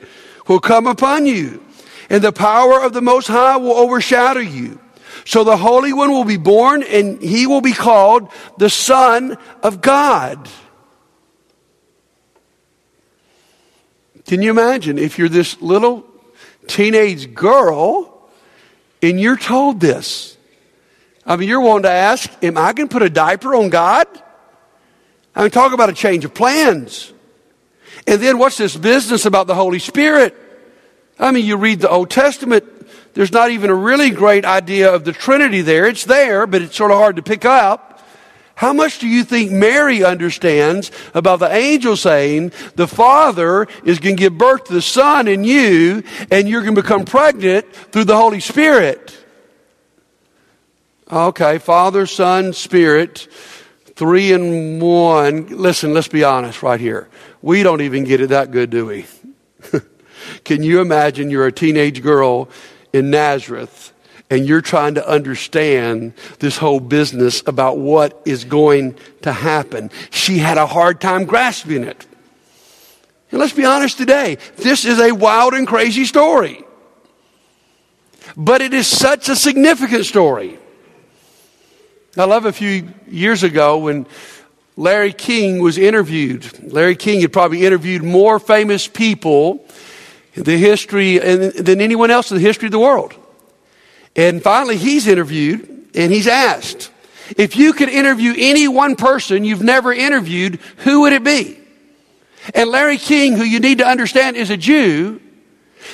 will 0.48 0.58
come 0.58 0.88
upon 0.88 1.24
you, 1.24 1.62
and 2.10 2.20
the 2.20 2.32
power 2.32 2.82
of 2.82 2.92
the 2.92 3.00
Most 3.00 3.28
High 3.28 3.58
will 3.58 3.76
overshadow 3.76 4.40
you. 4.40 4.80
So 5.24 5.44
the 5.44 5.56
Holy 5.56 5.92
One 5.92 6.10
will 6.10 6.24
be 6.24 6.38
born, 6.38 6.82
and 6.82 7.22
he 7.22 7.46
will 7.46 7.60
be 7.60 7.74
called 7.74 8.28
the 8.58 8.70
Son 8.70 9.38
of 9.62 9.80
God. 9.80 10.48
Can 14.26 14.42
you 14.42 14.50
imagine 14.50 14.98
if 14.98 15.16
you're 15.16 15.28
this 15.28 15.62
little 15.62 16.04
teenage 16.66 17.35
girl 17.35 18.28
and 19.02 19.20
you're 19.20 19.37
told 19.37 19.80
this? 19.80 20.37
I 21.25 21.37
mean, 21.37 21.49
you're 21.49 21.61
wanting 21.61 21.85
to 21.85 21.90
ask, 21.90 22.30
Am 22.42 22.56
I 22.56 22.73
going 22.73 22.88
to 22.88 22.92
put 22.92 23.02
a 23.02 23.11
diaper 23.11 23.54
on 23.54 23.68
God? 23.68 24.06
I 25.35 25.42
mean, 25.42 25.50
talk 25.50 25.73
about 25.73 25.90
a 25.90 25.92
change 25.92 26.25
of 26.25 26.32
plans. 26.32 27.12
And 28.06 28.20
then 28.23 28.38
what's 28.38 28.56
this 28.56 28.76
business 28.76 29.26
about 29.26 29.46
the 29.46 29.54
Holy 29.54 29.78
Spirit? 29.78 30.35
I 31.18 31.32
mean, 31.32 31.44
you 31.44 31.56
read 31.56 31.80
the 31.80 31.90
Old 31.90 32.11
Testament, 32.11 32.64
there's 33.14 33.32
not 33.32 33.50
even 33.50 33.70
a 33.70 33.75
really 33.75 34.11
great 34.11 34.44
idea 34.44 34.94
of 34.94 35.04
the 35.04 35.12
Trinity 35.12 35.62
there. 35.62 35.87
It's 35.87 36.04
there, 36.04 36.46
but 36.46 36.62
it's 36.62 36.76
sort 36.76 36.90
of 36.90 36.99
hard 36.99 37.16
to 37.16 37.23
pick 37.23 37.44
up. 37.44 37.86
How 38.56 38.72
much 38.72 39.00
do 39.00 39.06
you 39.06 39.22
think 39.22 39.52
Mary 39.52 40.02
understands 40.02 40.90
about 41.12 41.40
the 41.40 41.54
angel 41.54 41.94
saying 41.94 42.52
the 42.75 42.88
Father 42.88 43.68
is 43.84 43.98
going 43.98 44.16
to 44.16 44.20
give 44.20 44.38
birth 44.38 44.64
to 44.64 44.72
the 44.72 44.82
Son 44.82 45.28
in 45.28 45.44
you 45.44 46.02
and 46.30 46.48
you're 46.48 46.62
going 46.62 46.75
to 46.75 46.80
become 46.80 47.04
pregnant 47.04 47.70
through 47.70 48.04
the 48.04 48.16
Holy 48.16 48.40
Spirit? 48.40 49.14
Okay, 51.12 51.58
Father, 51.58 52.06
Son, 52.06 52.54
Spirit, 52.54 53.28
three 53.94 54.32
in 54.32 54.80
one. 54.80 55.48
Listen, 55.48 55.92
let's 55.92 56.08
be 56.08 56.25
honest 56.25 56.62
right 56.62 56.80
here. 56.80 57.10
We 57.42 57.62
don't 57.62 57.82
even 57.82 58.04
get 58.04 58.22
it 58.22 58.28
that 58.30 58.52
good, 58.52 58.70
do 58.70 58.86
we? 58.86 59.04
Can 60.44 60.62
you 60.62 60.80
imagine 60.80 61.30
you're 61.30 61.46
a 61.46 61.52
teenage 61.52 62.02
girl 62.02 62.48
in 62.94 63.10
Nazareth 63.10 63.92
and 64.28 64.47
you're 64.47 64.61
trying 64.61 64.95
to 64.95 65.09
understand 65.09 66.14
this 66.40 66.59
whole 66.59 66.80
business 66.80 67.42
about 67.47 67.78
what 67.78 68.21
is 68.25 68.45
going 68.45 68.97
to 69.23 69.33
happen. 69.33 69.90
She 70.11 70.38
had 70.38 70.59
a 70.59 70.66
hard 70.66 71.00
time 71.00 71.25
grasping 71.25 71.85
it. 71.85 72.06
And 73.30 73.40
let's 73.40 73.52
be 73.52 73.64
honest 73.64 73.99
today, 73.99 74.38
this 74.56 74.85
is 74.85 74.99
a 74.99 75.12
wild 75.12 75.54
and 75.54 75.66
crazy 75.66 76.04
story. 76.04 76.64
But 78.37 78.61
it 78.61 78.75
is 78.75 78.87
such 78.87 79.28
a 79.28 79.37
significant 79.37 80.06
story. 80.06 80.59
I 82.16 82.25
love 82.25 82.47
a 82.47 82.52
few 82.52 82.92
years 83.06 83.42
ago 83.42 83.78
when 83.78 84.06
Larry 84.76 85.12
King 85.12 85.61
was 85.61 85.78
interviewed. 85.78 86.73
Larry 86.73 86.97
King 86.97 87.21
had 87.21 87.33
probably 87.33 87.64
interviewed 87.64 88.02
more 88.02 88.38
famous 88.38 88.88
people 88.88 89.66
in 90.35 90.42
the 90.42 90.56
history 90.56 91.18
than 91.18 91.80
anyone 91.80 92.11
else 92.11 92.30
in 92.30 92.38
the 92.38 92.42
history 92.42 92.66
of 92.66 92.73
the 92.73 92.78
world. 92.78 93.14
And 94.16 94.42
finally, 94.42 94.78
he's 94.78 95.06
interviewed 95.06 95.88
and 95.94 96.12
he's 96.12 96.26
asked, 96.26 96.90
if 97.37 97.56
you 97.56 97.73
could 97.73 97.88
interview 97.88 98.35
any 98.37 98.66
one 98.66 98.96
person 98.96 99.44
you've 99.44 99.62
never 99.62 99.92
interviewed, 99.92 100.56
who 100.78 101.02
would 101.02 101.12
it 101.12 101.23
be? 101.23 101.58
And 102.54 102.70
Larry 102.70 102.99
King, 102.99 103.37
who 103.37 103.42
you 103.42 103.61
need 103.61 103.78
to 103.78 103.87
understand 103.87 104.37
is 104.37 104.50
a 104.50 104.56
Jew, 104.56 105.20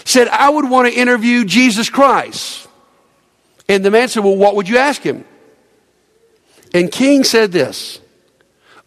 said, 0.05 0.29
I 0.29 0.49
would 0.49 0.69
want 0.69 0.93
to 0.93 0.99
interview 0.99 1.45
Jesus 1.45 1.89
Christ. 1.89 2.69
And 3.69 3.85
the 3.85 3.91
man 3.91 4.09
said, 4.09 4.23
Well, 4.23 4.37
what 4.37 4.57
would 4.57 4.69
you 4.69 4.77
ask 4.79 5.03
him? 5.03 5.25
And 6.75 6.91
King 6.91 7.25
said 7.25 7.53
this 7.53 8.01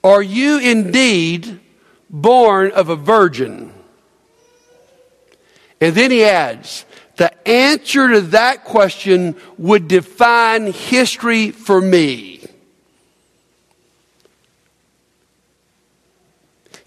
Are 0.03 0.21
you 0.21 0.59
indeed 0.59 1.59
born 2.09 2.71
of 2.71 2.89
a 2.89 2.95
virgin? 2.95 3.73
And 5.81 5.93
then 5.95 6.11
he 6.11 6.23
adds, 6.23 6.85
the 7.17 7.47
answer 7.47 8.09
to 8.09 8.21
that 8.21 8.63
question 8.63 9.35
would 9.57 9.87
define 9.87 10.71
history 10.71 11.51
for 11.51 11.79
me. 11.81 12.41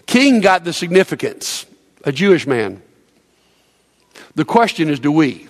King 0.05 0.41
got 0.41 0.63
the 0.63 0.73
significance, 0.73 1.65
a 2.03 2.11
Jewish 2.11 2.47
man. 2.47 2.81
The 4.35 4.45
question 4.45 4.89
is 4.89 4.99
do 4.99 5.11
we? 5.11 5.48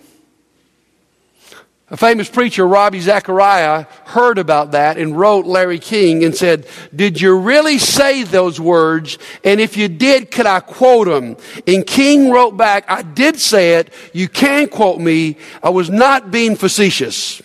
A 1.91 1.97
famous 1.97 2.29
preacher, 2.29 2.67
Ravi 2.67 2.99
Zacharias, 2.99 3.87
heard 4.05 4.37
about 4.37 4.73
that 4.73 4.97
and 4.97 5.17
wrote 5.17 5.47
Larry 5.47 5.79
King 5.79 6.23
and 6.23 6.35
said, 6.35 6.67
Did 6.95 7.19
you 7.19 7.35
really 7.39 7.79
say 7.79 8.23
those 8.23 8.59
words? 8.59 9.17
And 9.43 9.59
if 9.59 9.75
you 9.75 9.87
did, 9.87 10.29
could 10.29 10.45
I 10.45 10.59
quote 10.59 11.07
them? 11.07 11.35
And 11.65 11.85
King 11.85 12.29
wrote 12.29 12.55
back, 12.55 12.85
I 12.87 13.01
did 13.01 13.39
say 13.39 13.75
it. 13.75 13.91
You 14.13 14.27
can 14.27 14.67
quote 14.67 14.99
me. 14.99 15.37
I 15.63 15.69
was 15.69 15.89
not 15.89 16.29
being 16.29 16.55
facetious. 16.55 17.41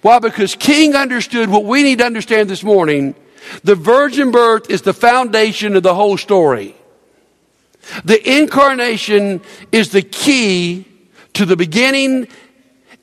Why? 0.00 0.20
Because 0.20 0.54
King 0.54 0.94
understood 0.94 1.50
what 1.50 1.64
we 1.64 1.82
need 1.82 1.98
to 1.98 2.06
understand 2.06 2.48
this 2.48 2.64
morning. 2.64 3.14
The 3.62 3.74
virgin 3.74 4.30
birth 4.30 4.70
is 4.70 4.80
the 4.80 4.94
foundation 4.94 5.76
of 5.76 5.82
the 5.82 5.94
whole 5.94 6.16
story. 6.16 6.74
The 8.06 8.38
incarnation 8.38 9.42
is 9.70 9.90
the 9.90 10.00
key 10.00 10.86
to 11.34 11.44
the 11.44 11.56
beginning 11.56 12.28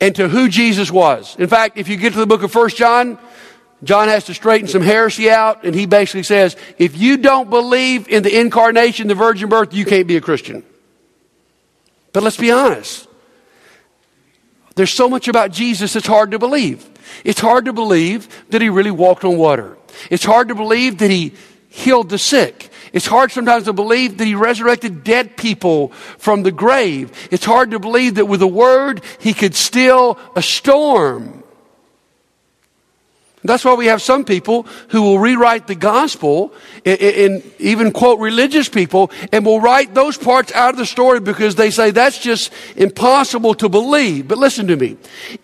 and 0.02 0.16
to 0.16 0.28
who 0.28 0.50
Jesus 0.50 0.92
was. 0.92 1.36
In 1.38 1.48
fact, 1.48 1.78
if 1.78 1.88
you 1.88 1.96
get 1.96 2.14
to 2.14 2.20
the 2.20 2.26
book 2.26 2.44
of 2.44 2.52
First 2.52 2.76
John, 2.76 3.20
John 3.84 4.08
has 4.10 4.26
to 4.26 4.34
straighten 4.34 4.68
some 4.68 4.82
heresy 4.82 5.30
out, 5.30 5.64
and 5.64 5.74
he 5.74 5.86
basically 5.86 6.24
says, 6.24 6.58
if 6.78 6.98
you 6.98 7.18
don't 7.18 7.50
believe 7.50 8.08
in 8.10 8.24
the 8.24 8.38
incarnation, 8.38 9.08
the 9.08 9.16
virgin 9.16 9.48
birth, 9.48 9.74
you 9.74 9.86
can't 9.86 10.08
be 10.08 10.18
a 10.18 10.22
Christian. 10.22 10.64
But 12.12 12.24
let's 12.24 12.38
be 12.38 12.52
honest. 12.52 13.08
There's 14.76 14.92
so 14.92 15.08
much 15.08 15.28
about 15.28 15.52
Jesus 15.52 15.94
that's 15.94 16.08
hard 16.08 16.32
to 16.32 16.40
believe. 16.40 16.88
It's 17.24 17.40
hard 17.40 17.66
to 17.66 17.74
believe 17.74 18.28
that 18.50 18.62
he 18.62 18.70
really 18.70 18.92
walked 18.92 19.24
on 19.24 19.38
water. 19.38 19.78
It's 20.10 20.24
hard 20.24 20.48
to 20.48 20.56
believe 20.56 20.98
that 21.00 21.12
he 21.12 21.34
healed 21.70 22.10
the 22.10 22.18
sick. 22.18 22.71
It's 22.94 23.08
hard 23.08 23.32
sometimes 23.32 23.66
to 23.66 23.74
believe 23.74 24.18
that 24.18 24.26
he 24.26 24.36
resurrected 24.36 25.04
dead 25.04 25.38
people 25.38 25.90
from 26.18 26.44
the 26.44 26.52
grave. 26.52 27.12
It's 27.32 27.46
hard 27.46 27.72
to 27.72 27.80
believe 27.80 28.16
that 28.16 28.26
with 28.26 28.42
a 28.42 28.48
word 28.48 29.02
he 29.20 29.34
could 29.34 29.56
still 29.56 30.20
a 30.36 30.42
storm. 30.42 31.42
That's 33.44 33.66
why 33.66 33.74
we 33.74 33.88
have 33.88 34.04
some 34.04 34.24
people 34.24 34.68
who 34.90 35.02
will 35.02 35.18
rewrite 35.18 35.66
the 35.66 35.74
gospel 35.74 36.54
and, 36.86 37.42
even 37.58 37.92
quote 37.92 38.20
religious 38.20 38.70
people 38.70 39.10
and 39.32 39.44
will 39.44 39.60
write 39.60 39.96
those 39.96 40.16
parts 40.16 40.52
out 40.52 40.72
of 40.72 40.78
the 40.78 40.86
story 40.86 41.20
because 41.20 41.56
they 41.56 41.72
say 41.72 41.90
that's 41.90 42.20
just 42.20 42.54
impossible 42.76 43.56
to 43.56 43.68
believe. 43.68 44.28
But 44.28 44.38
listen 44.38 44.68
to 44.68 44.76
me. 44.76 44.98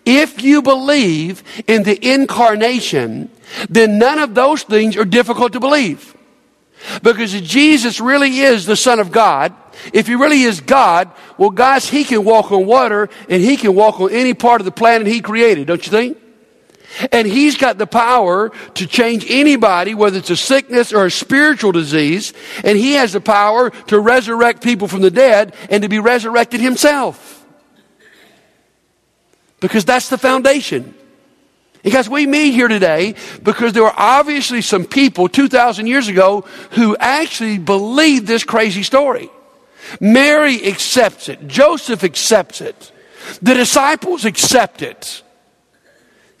If 0.04 0.42
you 0.42 0.62
believe 0.62 1.42
in 1.66 1.82
the 1.82 1.98
incarnation, 2.12 3.30
then 3.68 3.98
none 3.98 4.20
of 4.20 4.34
those 4.34 4.62
things 4.62 4.96
are 4.96 5.04
difficult 5.04 5.54
to 5.54 5.60
believe. 5.60 6.14
Because 7.02 7.34
if 7.34 7.44
Jesus 7.44 8.00
really 8.00 8.40
is 8.40 8.66
the 8.66 8.76
Son 8.76 9.00
of 9.00 9.10
God, 9.10 9.54
if 9.92 10.06
He 10.06 10.14
really 10.14 10.42
is 10.42 10.60
God, 10.60 11.10
well, 11.36 11.50
guys, 11.50 11.88
He 11.88 12.04
can 12.04 12.24
walk 12.24 12.52
on 12.52 12.66
water 12.66 13.08
and 13.28 13.42
He 13.42 13.56
can 13.56 13.74
walk 13.74 14.00
on 14.00 14.12
any 14.12 14.34
part 14.34 14.60
of 14.60 14.64
the 14.64 14.72
planet 14.72 15.06
He 15.06 15.20
created, 15.20 15.66
don't 15.66 15.84
you 15.84 15.90
think? 15.90 16.18
And 17.12 17.26
He's 17.26 17.56
got 17.56 17.78
the 17.78 17.86
power 17.86 18.50
to 18.74 18.86
change 18.86 19.26
anybody, 19.28 19.94
whether 19.94 20.18
it's 20.18 20.30
a 20.30 20.36
sickness 20.36 20.92
or 20.92 21.06
a 21.06 21.10
spiritual 21.10 21.72
disease, 21.72 22.32
and 22.64 22.78
He 22.78 22.92
has 22.94 23.12
the 23.12 23.20
power 23.20 23.70
to 23.70 24.00
resurrect 24.00 24.62
people 24.62 24.88
from 24.88 25.02
the 25.02 25.10
dead 25.10 25.54
and 25.70 25.82
to 25.82 25.88
be 25.88 25.98
resurrected 25.98 26.60
Himself. 26.60 27.44
Because 29.60 29.84
that's 29.84 30.08
the 30.08 30.18
foundation. 30.18 30.94
Because 31.82 32.08
we 32.08 32.26
meet 32.26 32.52
here 32.52 32.68
today 32.68 33.14
because 33.42 33.72
there 33.72 33.84
were 33.84 33.92
obviously 33.94 34.62
some 34.62 34.84
people 34.84 35.28
2,000 35.28 35.86
years 35.86 36.08
ago 36.08 36.42
who 36.72 36.96
actually 36.98 37.58
believed 37.58 38.26
this 38.26 38.44
crazy 38.44 38.82
story. 38.82 39.30
Mary 40.00 40.66
accepts 40.66 41.28
it. 41.28 41.46
Joseph 41.46 42.04
accepts 42.04 42.60
it. 42.60 42.92
The 43.40 43.54
disciples 43.54 44.24
accept 44.24 44.82
it. 44.82 45.22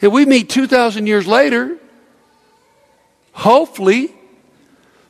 And 0.00 0.12
we 0.12 0.26
meet 0.26 0.48
2,000 0.48 1.06
years 1.06 1.26
later, 1.26 1.76
hopefully, 3.32 4.14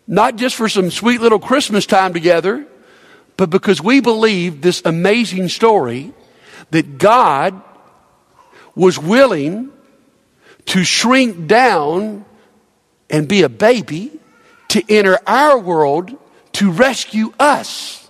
not 0.07 0.37
just 0.37 0.57
for 0.57 0.69
some 0.69 0.91
sweet 0.91 1.21
little 1.21 1.39
Christmas 1.39 1.85
time 1.85 2.13
together, 2.13 2.67
but 3.37 3.51
because 3.51 3.83
we 3.83 4.01
believe 4.01 4.63
this 4.63 4.83
amazing 4.85 5.49
story 5.49 6.13
that 6.71 6.99
God 6.99 7.61
was 8.75 8.99
willing 8.99 9.71
to 10.69 10.85
shrink 10.85 11.47
down 11.47 12.25
and 13.11 13.27
be 13.27 13.43
a 13.43 13.49
baby 13.49 14.13
to 14.69 14.83
enter 14.89 15.19
our 15.27 15.59
world 15.59 16.17
to 16.53 16.71
rescue 16.71 17.33
us. 17.39 18.09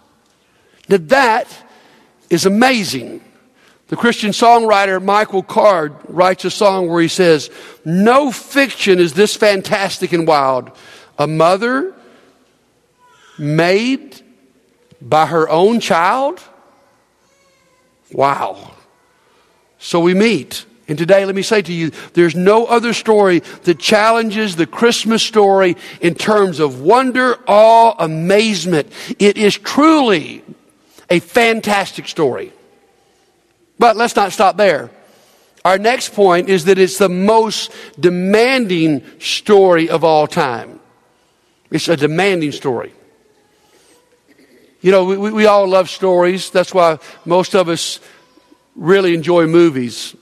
Now 0.88 0.98
that 1.00 1.46
is 2.28 2.46
amazing. 2.46 3.22
The 3.88 3.96
Christian 3.96 4.32
songwriter 4.32 5.02
Michael 5.02 5.42
Card 5.42 5.94
writes 6.08 6.44
a 6.44 6.50
song 6.50 6.88
where 6.88 7.00
he 7.00 7.08
says, 7.08 7.48
No 7.84 8.32
fiction 8.32 8.98
is 8.98 9.14
this 9.14 9.36
fantastic 9.36 10.12
and 10.12 10.26
wild. 10.26 10.72
A 11.16 11.26
mother 11.26 11.94
made 13.38 14.20
by 15.00 15.26
her 15.26 15.48
own 15.48 15.78
child? 15.78 16.42
Wow. 18.12 18.72
So 19.78 20.00
we 20.00 20.14
meet. 20.14 20.66
And 20.88 20.96
today, 20.96 21.26
let 21.26 21.34
me 21.34 21.42
say 21.42 21.60
to 21.60 21.72
you, 21.72 21.90
there's 22.14 22.34
no 22.34 22.64
other 22.64 22.94
story 22.94 23.40
that 23.64 23.78
challenges 23.78 24.56
the 24.56 24.66
Christmas 24.66 25.22
story 25.22 25.76
in 26.00 26.14
terms 26.14 26.60
of 26.60 26.80
wonder, 26.80 27.38
awe, 27.46 27.94
amazement. 27.98 28.90
It 29.18 29.36
is 29.36 29.58
truly 29.58 30.42
a 31.10 31.20
fantastic 31.20 32.08
story. 32.08 32.52
But 33.78 33.96
let's 33.96 34.16
not 34.16 34.32
stop 34.32 34.56
there. 34.56 34.90
Our 35.62 35.76
next 35.76 36.14
point 36.14 36.48
is 36.48 36.64
that 36.64 36.78
it's 36.78 36.96
the 36.96 37.10
most 37.10 37.70
demanding 38.00 39.04
story 39.20 39.90
of 39.90 40.04
all 40.04 40.26
time. 40.26 40.80
It's 41.70 41.88
a 41.88 41.96
demanding 41.98 42.52
story. 42.52 42.94
You 44.80 44.92
know, 44.92 45.04
we, 45.04 45.32
we 45.32 45.46
all 45.46 45.68
love 45.68 45.90
stories. 45.90 46.50
That's 46.50 46.72
why 46.72 46.98
most 47.26 47.54
of 47.54 47.68
us 47.68 48.00
really 48.74 49.12
enjoy 49.12 49.46
movies. 49.46 50.16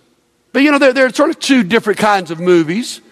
But 0.56 0.62
you 0.62 0.70
know, 0.70 0.78
there, 0.78 0.94
there 0.94 1.04
are 1.04 1.12
sort 1.12 1.28
of 1.28 1.38
two 1.38 1.64
different 1.64 1.98
kinds 1.98 2.30
of 2.30 2.40
movies. 2.40 3.02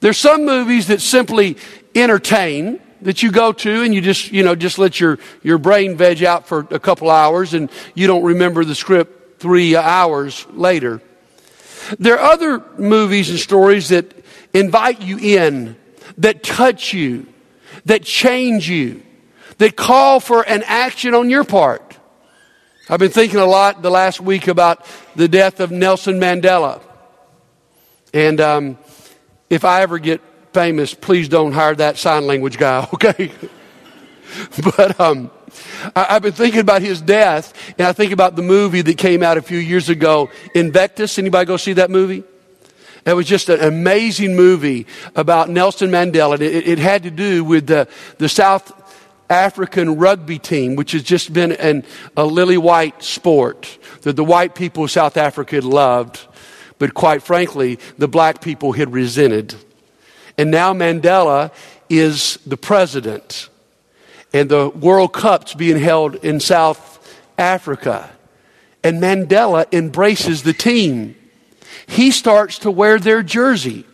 There's 0.00 0.16
some 0.16 0.46
movies 0.46 0.86
that 0.86 1.02
simply 1.02 1.58
entertain, 1.94 2.80
that 3.02 3.22
you 3.22 3.30
go 3.30 3.52
to 3.52 3.82
and 3.82 3.94
you 3.94 4.00
just, 4.00 4.32
you 4.32 4.42
know, 4.42 4.54
just 4.54 4.78
let 4.78 4.98
your, 4.98 5.18
your 5.42 5.58
brain 5.58 5.98
veg 5.98 6.24
out 6.24 6.48
for 6.48 6.60
a 6.70 6.78
couple 6.78 7.10
hours 7.10 7.52
and 7.52 7.70
you 7.94 8.06
don't 8.06 8.22
remember 8.22 8.64
the 8.64 8.74
script 8.74 9.38
three 9.40 9.76
hours 9.76 10.46
later. 10.52 11.02
There 11.98 12.18
are 12.18 12.32
other 12.32 12.64
movies 12.78 13.28
and 13.28 13.38
stories 13.38 13.90
that 13.90 14.16
invite 14.54 15.02
you 15.02 15.18
in, 15.18 15.76
that 16.16 16.42
touch 16.42 16.94
you, 16.94 17.26
that 17.84 18.04
change 18.04 18.70
you, 18.70 19.02
that 19.58 19.76
call 19.76 20.18
for 20.18 20.48
an 20.48 20.62
action 20.64 21.12
on 21.12 21.28
your 21.28 21.44
part. 21.44 21.94
I've 22.88 23.00
been 23.00 23.10
thinking 23.10 23.40
a 23.40 23.44
lot 23.44 23.82
the 23.82 23.90
last 23.90 24.18
week 24.18 24.48
about 24.48 24.86
the 25.14 25.28
death 25.28 25.60
of 25.60 25.70
Nelson 25.70 26.18
Mandela. 26.18 26.80
And 28.16 28.40
um, 28.40 28.78
if 29.50 29.66
I 29.66 29.82
ever 29.82 29.98
get 29.98 30.22
famous, 30.54 30.94
please 30.94 31.28
don't 31.28 31.52
hire 31.52 31.74
that 31.74 31.98
sign 31.98 32.26
language 32.26 32.56
guy, 32.56 32.88
okay? 32.94 33.30
but 34.74 34.98
um, 34.98 35.30
I, 35.94 36.14
have 36.14 36.22
been 36.22 36.32
thinking 36.32 36.60
about 36.60 36.80
his 36.80 37.02
death, 37.02 37.52
and 37.76 37.86
I 37.86 37.92
think 37.92 38.12
about 38.12 38.34
the 38.34 38.40
movie 38.40 38.80
that 38.80 38.96
came 38.96 39.22
out 39.22 39.36
a 39.36 39.42
few 39.42 39.58
years 39.58 39.90
ago, 39.90 40.30
Invictus. 40.54 41.18
Anybody 41.18 41.44
go 41.44 41.58
see 41.58 41.74
that 41.74 41.90
movie? 41.90 42.24
It 43.04 43.12
was 43.12 43.26
just 43.26 43.50
an 43.50 43.60
amazing 43.60 44.34
movie 44.34 44.86
about 45.14 45.50
Nelson 45.50 45.90
Mandela. 45.90 46.40
It, 46.40 46.66
it 46.66 46.78
had 46.78 47.02
to 47.02 47.10
do 47.10 47.44
with 47.44 47.66
the, 47.66 47.86
the 48.16 48.30
South 48.30 48.72
African 49.28 49.98
rugby 49.98 50.38
team, 50.38 50.74
which 50.74 50.92
has 50.92 51.02
just 51.02 51.34
been 51.34 51.52
an, 51.52 51.84
a 52.16 52.24
lily 52.24 52.56
white 52.56 53.02
sport 53.02 53.78
that 54.02 54.16
the 54.16 54.24
white 54.24 54.54
people 54.54 54.84
of 54.84 54.90
South 54.90 55.18
Africa 55.18 55.60
loved, 55.60 56.26
but 56.78 56.94
quite 56.94 57.22
frankly, 57.22 57.78
the 57.98 58.08
black 58.08 58.40
people 58.40 58.72
had 58.72 58.92
resented. 58.92 59.54
And 60.38 60.50
now 60.50 60.74
Mandela 60.74 61.52
is 61.88 62.38
the 62.46 62.56
president, 62.56 63.48
and 64.32 64.50
the 64.50 64.68
World 64.68 65.12
Cup's 65.12 65.54
being 65.54 65.78
held 65.78 66.16
in 66.16 66.40
South 66.40 67.16
Africa. 67.38 68.10
And 68.82 69.02
Mandela 69.02 69.66
embraces 69.72 70.42
the 70.42 70.52
team. 70.52 71.16
He 71.86 72.10
starts 72.10 72.58
to 72.60 72.70
wear 72.70 72.98
their 72.98 73.22
jersey. 73.22 73.84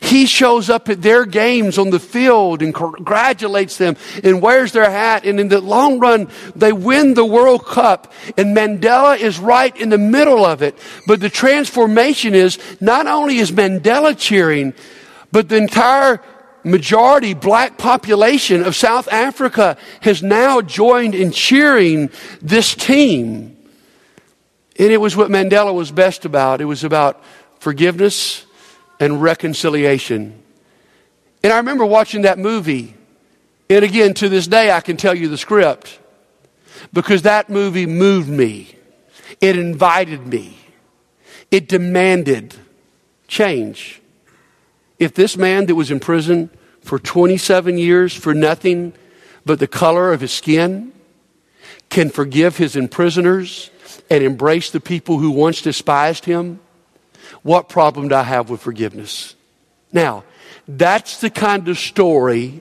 He 0.00 0.26
shows 0.26 0.70
up 0.70 0.88
at 0.88 1.02
their 1.02 1.24
games 1.24 1.78
on 1.78 1.90
the 1.90 2.00
field 2.00 2.62
and 2.62 2.74
congratulates 2.74 3.78
them 3.78 3.96
and 4.22 4.42
wears 4.42 4.72
their 4.72 4.90
hat. 4.90 5.24
And 5.24 5.38
in 5.38 5.48
the 5.48 5.60
long 5.60 5.98
run, 5.98 6.28
they 6.54 6.72
win 6.72 7.14
the 7.14 7.24
World 7.24 7.64
Cup. 7.64 8.12
And 8.36 8.56
Mandela 8.56 9.18
is 9.18 9.38
right 9.38 9.76
in 9.76 9.90
the 9.90 9.98
middle 9.98 10.44
of 10.44 10.62
it. 10.62 10.78
But 11.06 11.20
the 11.20 11.30
transformation 11.30 12.34
is 12.34 12.58
not 12.80 13.06
only 13.06 13.38
is 13.38 13.52
Mandela 13.52 14.16
cheering, 14.16 14.74
but 15.32 15.48
the 15.48 15.56
entire 15.56 16.22
majority 16.64 17.32
black 17.32 17.78
population 17.78 18.64
of 18.64 18.74
South 18.74 19.06
Africa 19.08 19.76
has 20.00 20.22
now 20.22 20.60
joined 20.60 21.14
in 21.14 21.30
cheering 21.30 22.10
this 22.42 22.74
team. 22.74 23.56
And 24.78 24.92
it 24.92 25.00
was 25.00 25.16
what 25.16 25.30
Mandela 25.30 25.72
was 25.72 25.92
best 25.92 26.24
about. 26.24 26.60
It 26.60 26.64
was 26.64 26.84
about 26.84 27.22
forgiveness 27.60 28.45
and 29.00 29.22
reconciliation. 29.22 30.42
And 31.42 31.52
I 31.52 31.58
remember 31.58 31.84
watching 31.84 32.22
that 32.22 32.38
movie. 32.38 32.94
And 33.68 33.84
again, 33.84 34.14
to 34.14 34.28
this 34.28 34.46
day, 34.46 34.70
I 34.70 34.80
can 34.80 34.96
tell 34.96 35.14
you 35.14 35.28
the 35.28 35.38
script 35.38 35.98
because 36.92 37.22
that 37.22 37.50
movie 37.50 37.86
moved 37.86 38.28
me. 38.28 38.74
It 39.40 39.58
invited 39.58 40.26
me. 40.26 40.58
It 41.50 41.68
demanded 41.68 42.54
change. 43.28 44.00
If 44.98 45.14
this 45.14 45.36
man 45.36 45.66
that 45.66 45.74
was 45.74 45.90
in 45.90 46.00
prison 46.00 46.50
for 46.80 46.98
27 46.98 47.78
years 47.78 48.14
for 48.14 48.34
nothing 48.34 48.92
but 49.44 49.58
the 49.58 49.66
color 49.66 50.12
of 50.12 50.20
his 50.20 50.32
skin 50.32 50.92
can 51.90 52.10
forgive 52.10 52.56
his 52.56 52.76
imprisoners 52.76 53.70
and 54.10 54.24
embrace 54.24 54.70
the 54.70 54.80
people 54.80 55.18
who 55.18 55.30
once 55.30 55.62
despised 55.62 56.24
him, 56.24 56.60
what 57.42 57.68
problem 57.68 58.08
do 58.08 58.14
I 58.14 58.22
have 58.22 58.50
with 58.50 58.60
forgiveness? 58.60 59.34
Now, 59.92 60.24
that's 60.68 61.20
the 61.20 61.30
kind 61.30 61.68
of 61.68 61.78
story 61.78 62.60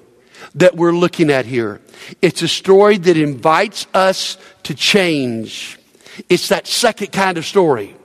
that 0.56 0.76
we're 0.76 0.92
looking 0.92 1.30
at 1.32 1.46
here. 1.46 1.82
It's 2.22 2.42
a 2.42 2.48
story 2.48 2.98
that 2.98 3.18
invites 3.18 3.88
us 3.94 4.38
to 4.64 4.74
change. 4.74 5.80
It's 6.30 6.50
that 6.50 6.68
second 6.68 7.12
kind 7.12 7.38
of 7.38 7.46
story. 7.46 7.96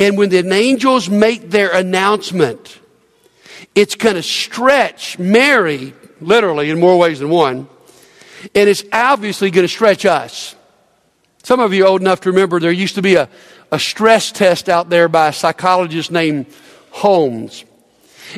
And 0.00 0.16
when 0.16 0.30
the 0.30 0.46
angels 0.52 1.08
make 1.08 1.50
their 1.50 1.74
announcement, 1.74 2.80
it's 3.74 3.94
going 3.94 4.16
to 4.16 4.22
stretch 4.22 5.18
Mary, 5.18 5.94
literally 6.20 6.70
in 6.70 6.80
more 6.80 6.98
ways 6.98 7.20
than 7.20 7.28
one, 7.28 7.68
and 8.54 8.68
it's 8.68 8.84
obviously 8.92 9.50
going 9.50 9.64
to 9.64 9.72
stretch 9.72 10.06
us. 10.06 10.54
Some 11.42 11.60
of 11.60 11.74
you 11.74 11.86
old 11.86 12.00
enough 12.00 12.22
to 12.22 12.30
remember 12.30 12.60
there 12.60 12.72
used 12.72 12.94
to 12.94 13.02
be 13.02 13.16
a, 13.16 13.28
a 13.70 13.78
stress 13.78 14.32
test 14.32 14.68
out 14.68 14.90
there 14.90 15.08
by 15.08 15.28
a 15.28 15.32
psychologist 15.32 16.10
named 16.10 16.46
Holmes. 16.90 17.64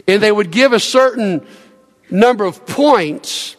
And 0.06 0.22
they 0.22 0.32
would 0.32 0.50
give 0.50 0.72
a 0.72 0.80
certain 0.80 1.46
number 2.10 2.44
of 2.44 2.66
points 2.66 3.56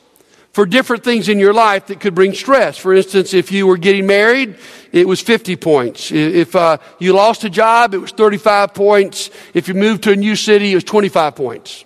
for 0.57 0.65
different 0.65 1.03
things 1.03 1.29
in 1.29 1.37
your 1.37 1.53
life 1.53 1.85
that 1.85 1.99
could 1.99 2.15
bring 2.15 2.33
stress. 2.33 2.79
For 2.79 2.93
instance, 2.93 3.33
if 3.33 3.51
you 3.51 3.67
were 3.67 3.77
getting 3.77 4.07
married, 4.07 4.57
it 4.91 5.07
was 5.07 5.21
50 5.21 5.55
points. 5.55 6.11
If 6.11 6.55
uh, 6.55 6.79
you 6.97 7.13
lost 7.13 7.43
a 7.43 7.49
job, 7.49 7.93
it 7.93 7.99
was 7.99 8.09
35 8.09 8.73
points. 8.73 9.29
If 9.53 9.67
you 9.67 9.75
moved 9.75 10.03
to 10.05 10.13
a 10.13 10.15
new 10.15 10.35
city, 10.35 10.71
it 10.71 10.75
was 10.75 10.83
25 10.83 11.35
points. 11.35 11.85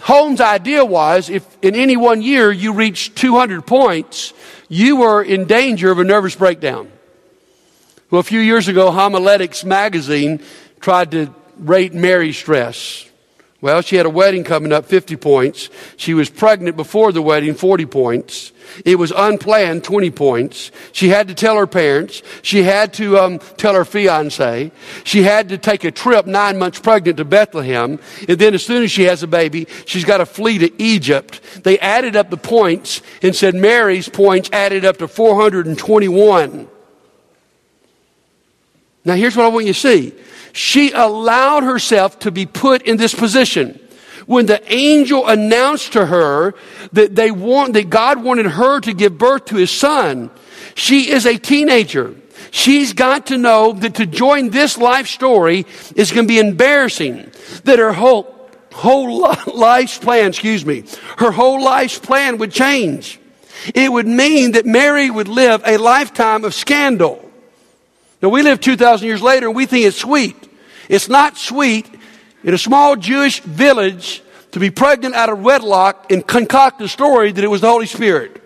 Holmes' 0.00 0.40
idea 0.40 0.84
was 0.84 1.28
if 1.28 1.44
in 1.60 1.74
any 1.74 1.96
one 1.96 2.22
year 2.22 2.50
you 2.50 2.72
reached 2.72 3.16
200 3.16 3.66
points, 3.66 4.32
you 4.70 4.96
were 4.96 5.22
in 5.22 5.44
danger 5.44 5.90
of 5.90 5.98
a 5.98 6.04
nervous 6.04 6.34
breakdown. 6.34 6.90
Well, 8.10 8.20
a 8.20 8.24
few 8.24 8.40
years 8.40 8.68
ago, 8.68 8.90
Homiletics 8.90 9.64
magazine 9.64 10.40
tried 10.80 11.10
to 11.10 11.34
rate 11.58 11.92
Mary's 11.92 12.38
stress. 12.38 13.04
Well, 13.60 13.82
she 13.82 13.96
had 13.96 14.06
a 14.06 14.10
wedding 14.10 14.44
coming 14.44 14.72
up, 14.72 14.86
50 14.86 15.16
points. 15.16 15.68
She 15.98 16.14
was 16.14 16.30
pregnant 16.30 16.76
before 16.76 17.12
the 17.12 17.20
wedding, 17.20 17.54
40 17.54 17.84
points. 17.84 18.52
It 18.86 18.98
was 18.98 19.12
unplanned, 19.14 19.84
20 19.84 20.10
points. 20.12 20.70
She 20.92 21.08
had 21.08 21.28
to 21.28 21.34
tell 21.34 21.56
her 21.56 21.66
parents. 21.66 22.22
She 22.40 22.62
had 22.62 22.94
to 22.94 23.18
um, 23.18 23.40
tell 23.58 23.74
her 23.74 23.84
fiance. 23.84 24.70
She 25.04 25.22
had 25.22 25.50
to 25.50 25.58
take 25.58 25.84
a 25.84 25.90
trip 25.90 26.24
nine 26.24 26.58
months 26.58 26.78
pregnant 26.78 27.18
to 27.18 27.26
Bethlehem. 27.26 27.98
And 28.26 28.38
then 28.38 28.54
as 28.54 28.64
soon 28.64 28.84
as 28.84 28.90
she 28.90 29.02
has 29.02 29.22
a 29.22 29.26
baby, 29.26 29.66
she's 29.84 30.04
got 30.04 30.18
to 30.18 30.26
flee 30.26 30.56
to 30.58 30.82
Egypt. 30.82 31.42
They 31.62 31.78
added 31.80 32.16
up 32.16 32.30
the 32.30 32.38
points 32.38 33.02
and 33.22 33.36
said 33.36 33.54
Mary's 33.54 34.08
points 34.08 34.48
added 34.52 34.86
up 34.86 34.96
to 34.98 35.08
421. 35.08 36.68
Now, 39.08 39.14
here's 39.14 39.34
what 39.34 39.46
I 39.46 39.48
want 39.48 39.64
you 39.64 39.72
to 39.72 39.80
see. 39.80 40.12
She 40.52 40.92
allowed 40.92 41.62
herself 41.62 42.18
to 42.20 42.30
be 42.30 42.44
put 42.44 42.82
in 42.82 42.98
this 42.98 43.14
position. 43.14 43.80
When 44.26 44.44
the 44.44 44.60
angel 44.70 45.26
announced 45.26 45.94
to 45.94 46.04
her 46.04 46.54
that 46.92 47.16
they 47.16 47.30
want, 47.30 47.72
that 47.72 47.88
God 47.88 48.22
wanted 48.22 48.44
her 48.44 48.80
to 48.80 48.92
give 48.92 49.16
birth 49.16 49.46
to 49.46 49.56
his 49.56 49.70
son, 49.70 50.30
she 50.74 51.10
is 51.10 51.24
a 51.24 51.38
teenager. 51.38 52.14
She's 52.50 52.92
got 52.92 53.28
to 53.28 53.38
know 53.38 53.72
that 53.72 53.94
to 53.94 54.04
join 54.04 54.50
this 54.50 54.76
life 54.76 55.06
story 55.06 55.64
is 55.96 56.12
going 56.12 56.26
to 56.26 56.28
be 56.28 56.38
embarrassing. 56.38 57.30
That 57.64 57.78
her 57.78 57.94
whole, 57.94 58.50
whole 58.74 59.34
life's 59.54 59.96
plan, 59.96 60.28
excuse 60.28 60.66
me, 60.66 60.84
her 61.16 61.30
whole 61.30 61.64
life's 61.64 61.98
plan 61.98 62.36
would 62.36 62.52
change. 62.52 63.18
It 63.74 63.90
would 63.90 64.06
mean 64.06 64.52
that 64.52 64.66
Mary 64.66 65.08
would 65.08 65.28
live 65.28 65.62
a 65.64 65.78
lifetime 65.78 66.44
of 66.44 66.52
scandal. 66.52 67.27
Now 68.20 68.30
we 68.30 68.42
live 68.42 68.60
2,000 68.60 69.06
years 69.06 69.22
later 69.22 69.46
and 69.46 69.56
we 69.56 69.66
think 69.66 69.86
it's 69.86 69.96
sweet. 69.96 70.36
It's 70.88 71.08
not 71.08 71.36
sweet 71.36 71.88
in 72.42 72.54
a 72.54 72.58
small 72.58 72.96
Jewish 72.96 73.40
village 73.40 74.22
to 74.52 74.60
be 74.60 74.70
pregnant 74.70 75.14
out 75.14 75.28
of 75.28 75.40
wedlock 75.40 76.10
and 76.10 76.26
concoct 76.26 76.80
a 76.80 76.88
story 76.88 77.32
that 77.32 77.44
it 77.44 77.48
was 77.48 77.60
the 77.60 77.68
Holy 77.68 77.86
Spirit. 77.86 78.42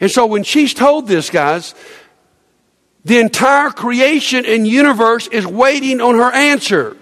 And 0.00 0.10
so 0.10 0.26
when 0.26 0.42
she's 0.42 0.74
told 0.74 1.06
this, 1.06 1.30
guys, 1.30 1.74
the 3.04 3.18
entire 3.18 3.70
creation 3.70 4.44
and 4.44 4.66
universe 4.66 5.28
is 5.28 5.46
waiting 5.46 6.00
on 6.00 6.16
her 6.16 6.30
answer. 6.32 6.96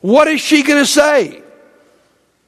What 0.00 0.26
is 0.26 0.40
she 0.40 0.62
going 0.62 0.82
to 0.82 0.86
say? 0.86 1.42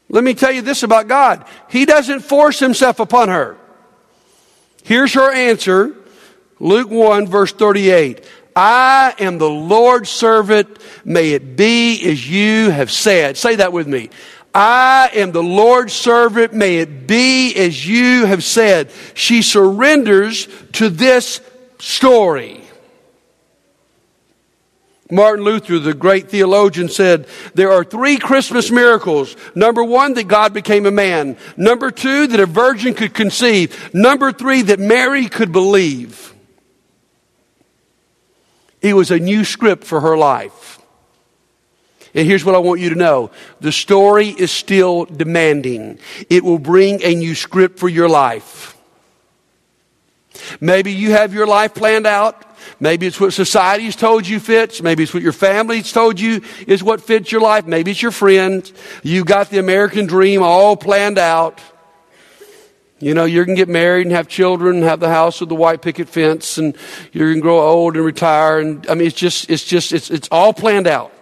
Let 0.08 0.24
me 0.24 0.34
tell 0.34 0.52
you 0.52 0.62
this 0.62 0.82
about 0.82 1.08
God. 1.08 1.44
He 1.68 1.84
doesn't 1.84 2.20
force 2.20 2.58
himself 2.58 3.00
upon 3.00 3.28
her. 3.28 3.58
Here's 4.86 5.14
her 5.14 5.32
answer 5.32 5.96
Luke 6.60 6.90
1, 6.90 7.26
verse 7.26 7.52
38. 7.52 8.24
I 8.54 9.14
am 9.18 9.38
the 9.38 9.50
Lord's 9.50 10.08
servant. 10.08 10.78
May 11.04 11.32
it 11.32 11.56
be 11.56 12.08
as 12.08 12.30
you 12.30 12.70
have 12.70 12.92
said. 12.92 13.36
Say 13.36 13.56
that 13.56 13.72
with 13.72 13.88
me. 13.88 14.10
I 14.54 15.10
am 15.12 15.32
the 15.32 15.42
Lord's 15.42 15.92
servant. 15.92 16.54
May 16.54 16.76
it 16.78 17.08
be 17.08 17.52
as 17.56 17.84
you 17.84 18.26
have 18.26 18.44
said. 18.44 18.92
She 19.14 19.42
surrenders 19.42 20.46
to 20.74 20.88
this 20.88 21.40
story. 21.80 22.65
Martin 25.10 25.44
Luther, 25.44 25.78
the 25.78 25.94
great 25.94 26.28
theologian, 26.28 26.88
said 26.88 27.26
there 27.54 27.70
are 27.70 27.84
three 27.84 28.16
Christmas 28.16 28.70
miracles. 28.70 29.36
Number 29.54 29.84
one, 29.84 30.14
that 30.14 30.26
God 30.26 30.52
became 30.52 30.84
a 30.84 30.90
man. 30.90 31.36
Number 31.56 31.90
two, 31.90 32.26
that 32.26 32.40
a 32.40 32.46
virgin 32.46 32.94
could 32.94 33.14
conceive. 33.14 33.94
Number 33.94 34.32
three, 34.32 34.62
that 34.62 34.80
Mary 34.80 35.28
could 35.28 35.52
believe. 35.52 36.34
It 38.82 38.94
was 38.94 39.10
a 39.10 39.18
new 39.18 39.44
script 39.44 39.84
for 39.84 40.00
her 40.00 40.16
life. 40.16 40.80
And 42.14 42.26
here's 42.26 42.44
what 42.44 42.54
I 42.54 42.58
want 42.58 42.80
you 42.80 42.88
to 42.88 42.94
know. 42.94 43.30
The 43.60 43.72
story 43.72 44.28
is 44.28 44.50
still 44.50 45.04
demanding. 45.04 45.98
It 46.30 46.42
will 46.42 46.58
bring 46.58 47.02
a 47.02 47.14
new 47.14 47.34
script 47.34 47.78
for 47.78 47.88
your 47.88 48.08
life. 48.08 48.76
Maybe 50.60 50.92
you 50.92 51.12
have 51.12 51.34
your 51.34 51.46
life 51.46 51.74
planned 51.74 52.06
out. 52.06 52.45
Maybe 52.78 53.06
it's 53.06 53.18
what 53.18 53.32
society's 53.32 53.96
told 53.96 54.26
you 54.26 54.38
fits. 54.38 54.82
Maybe 54.82 55.02
it's 55.02 55.14
what 55.14 55.22
your 55.22 55.32
family's 55.32 55.92
told 55.92 56.20
you 56.20 56.42
is 56.66 56.82
what 56.82 57.00
fits 57.00 57.32
your 57.32 57.40
life. 57.40 57.66
Maybe 57.66 57.92
it's 57.92 58.02
your 58.02 58.10
friend. 58.10 58.70
You 59.02 59.24
got 59.24 59.48
the 59.50 59.58
American 59.58 60.06
dream 60.06 60.42
all 60.42 60.76
planned 60.76 61.18
out. 61.18 61.60
You 62.98 63.14
know, 63.14 63.24
you're 63.24 63.44
going 63.44 63.56
to 63.56 63.60
get 63.60 63.68
married 63.68 64.06
and 64.06 64.14
have 64.14 64.28
children 64.28 64.76
and 64.76 64.84
have 64.84 65.00
the 65.00 65.08
house 65.08 65.40
with 65.40 65.48
the 65.48 65.54
white 65.54 65.82
picket 65.82 66.08
fence 66.08 66.58
and 66.58 66.76
you're 67.12 67.32
to 67.32 67.40
grow 67.40 67.60
old 67.60 67.96
and 67.96 68.04
retire. 68.04 68.58
And 68.58 68.86
I 68.88 68.94
mean, 68.94 69.06
it's 69.06 69.16
just, 69.16 69.50
it's 69.50 69.64
just, 69.64 69.92
it's, 69.92 70.10
it's 70.10 70.28
all 70.30 70.52
planned 70.52 70.86
out. 70.86 71.12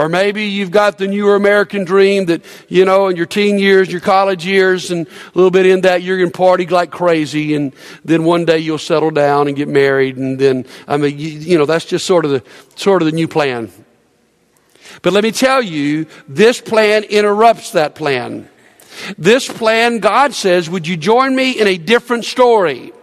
Or 0.00 0.08
maybe 0.08 0.44
you've 0.44 0.70
got 0.70 0.96
the 0.96 1.06
newer 1.06 1.36
American 1.36 1.84
dream 1.84 2.24
that, 2.24 2.42
you 2.68 2.86
know, 2.86 3.08
in 3.08 3.16
your 3.16 3.26
teen 3.26 3.58
years, 3.58 3.92
your 3.92 4.00
college 4.00 4.46
years, 4.46 4.90
and 4.90 5.06
a 5.06 5.30
little 5.34 5.50
bit 5.50 5.66
in 5.66 5.82
that, 5.82 6.00
you're 6.00 6.16
going 6.16 6.30
to 6.30 6.36
party 6.38 6.66
like 6.66 6.90
crazy. 6.90 7.54
And 7.54 7.74
then 8.02 8.24
one 8.24 8.46
day 8.46 8.60
you'll 8.60 8.78
settle 8.78 9.10
down 9.10 9.46
and 9.46 9.54
get 9.54 9.68
married. 9.68 10.16
And 10.16 10.38
then, 10.38 10.64
I 10.88 10.96
mean, 10.96 11.18
you, 11.18 11.28
you 11.28 11.58
know, 11.58 11.66
that's 11.66 11.84
just 11.84 12.06
sort 12.06 12.24
of 12.24 12.30
the, 12.30 12.42
sort 12.76 13.02
of 13.02 13.06
the 13.06 13.12
new 13.12 13.28
plan. 13.28 13.70
But 15.02 15.12
let 15.12 15.22
me 15.22 15.32
tell 15.32 15.60
you, 15.60 16.06
this 16.26 16.62
plan 16.62 17.04
interrupts 17.04 17.72
that 17.72 17.94
plan. 17.94 18.48
This 19.18 19.46
plan, 19.46 19.98
God 19.98 20.32
says, 20.32 20.70
would 20.70 20.86
you 20.86 20.96
join 20.96 21.36
me 21.36 21.60
in 21.60 21.66
a 21.66 21.76
different 21.76 22.24
story? 22.24 22.94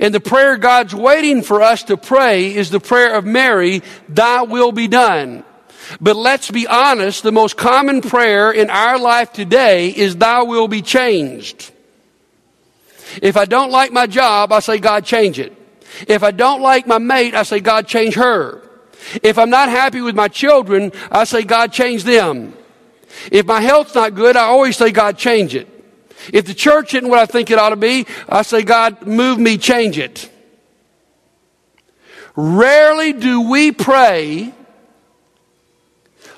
And 0.00 0.14
the 0.14 0.20
prayer 0.20 0.56
God's 0.56 0.94
waiting 0.94 1.42
for 1.42 1.60
us 1.60 1.82
to 1.84 1.98
pray 1.98 2.54
is 2.54 2.70
the 2.70 2.80
prayer 2.80 3.14
of 3.14 3.26
Mary, 3.26 3.82
thy 4.08 4.40
will 4.40 4.72
be 4.72 4.88
done. 4.88 5.44
But 6.00 6.16
let's 6.16 6.50
be 6.50 6.66
honest, 6.66 7.22
the 7.22 7.32
most 7.32 7.56
common 7.56 8.00
prayer 8.00 8.50
in 8.52 8.70
our 8.70 8.98
life 8.98 9.32
today 9.32 9.88
is 9.88 10.16
Thou 10.16 10.44
will 10.44 10.68
be 10.68 10.82
changed. 10.82 11.72
If 13.22 13.36
I 13.36 13.44
don't 13.44 13.70
like 13.70 13.92
my 13.92 14.06
job, 14.06 14.52
I 14.52 14.60
say, 14.60 14.78
God, 14.78 15.04
change 15.04 15.38
it. 15.38 15.52
If 16.08 16.22
I 16.22 16.30
don't 16.30 16.60
like 16.60 16.86
my 16.86 16.98
mate, 16.98 17.34
I 17.34 17.42
say, 17.44 17.60
God, 17.60 17.86
change 17.86 18.14
her. 18.14 18.62
If 19.22 19.38
I'm 19.38 19.50
not 19.50 19.68
happy 19.68 20.00
with 20.00 20.16
my 20.16 20.28
children, 20.28 20.92
I 21.10 21.24
say, 21.24 21.42
God, 21.42 21.72
change 21.72 22.04
them. 22.04 22.54
If 23.30 23.46
my 23.46 23.60
health's 23.60 23.94
not 23.94 24.14
good, 24.14 24.36
I 24.36 24.44
always 24.44 24.76
say, 24.76 24.90
God, 24.90 25.16
change 25.18 25.54
it. 25.54 25.68
If 26.32 26.46
the 26.46 26.54
church 26.54 26.94
isn't 26.94 27.08
what 27.08 27.18
I 27.18 27.26
think 27.26 27.50
it 27.50 27.58
ought 27.58 27.70
to 27.70 27.76
be, 27.76 28.06
I 28.28 28.42
say, 28.42 28.62
God, 28.62 29.06
move 29.06 29.38
me, 29.38 29.58
change 29.58 29.98
it. 29.98 30.30
Rarely 32.34 33.12
do 33.12 33.42
we 33.48 33.70
pray, 33.70 34.52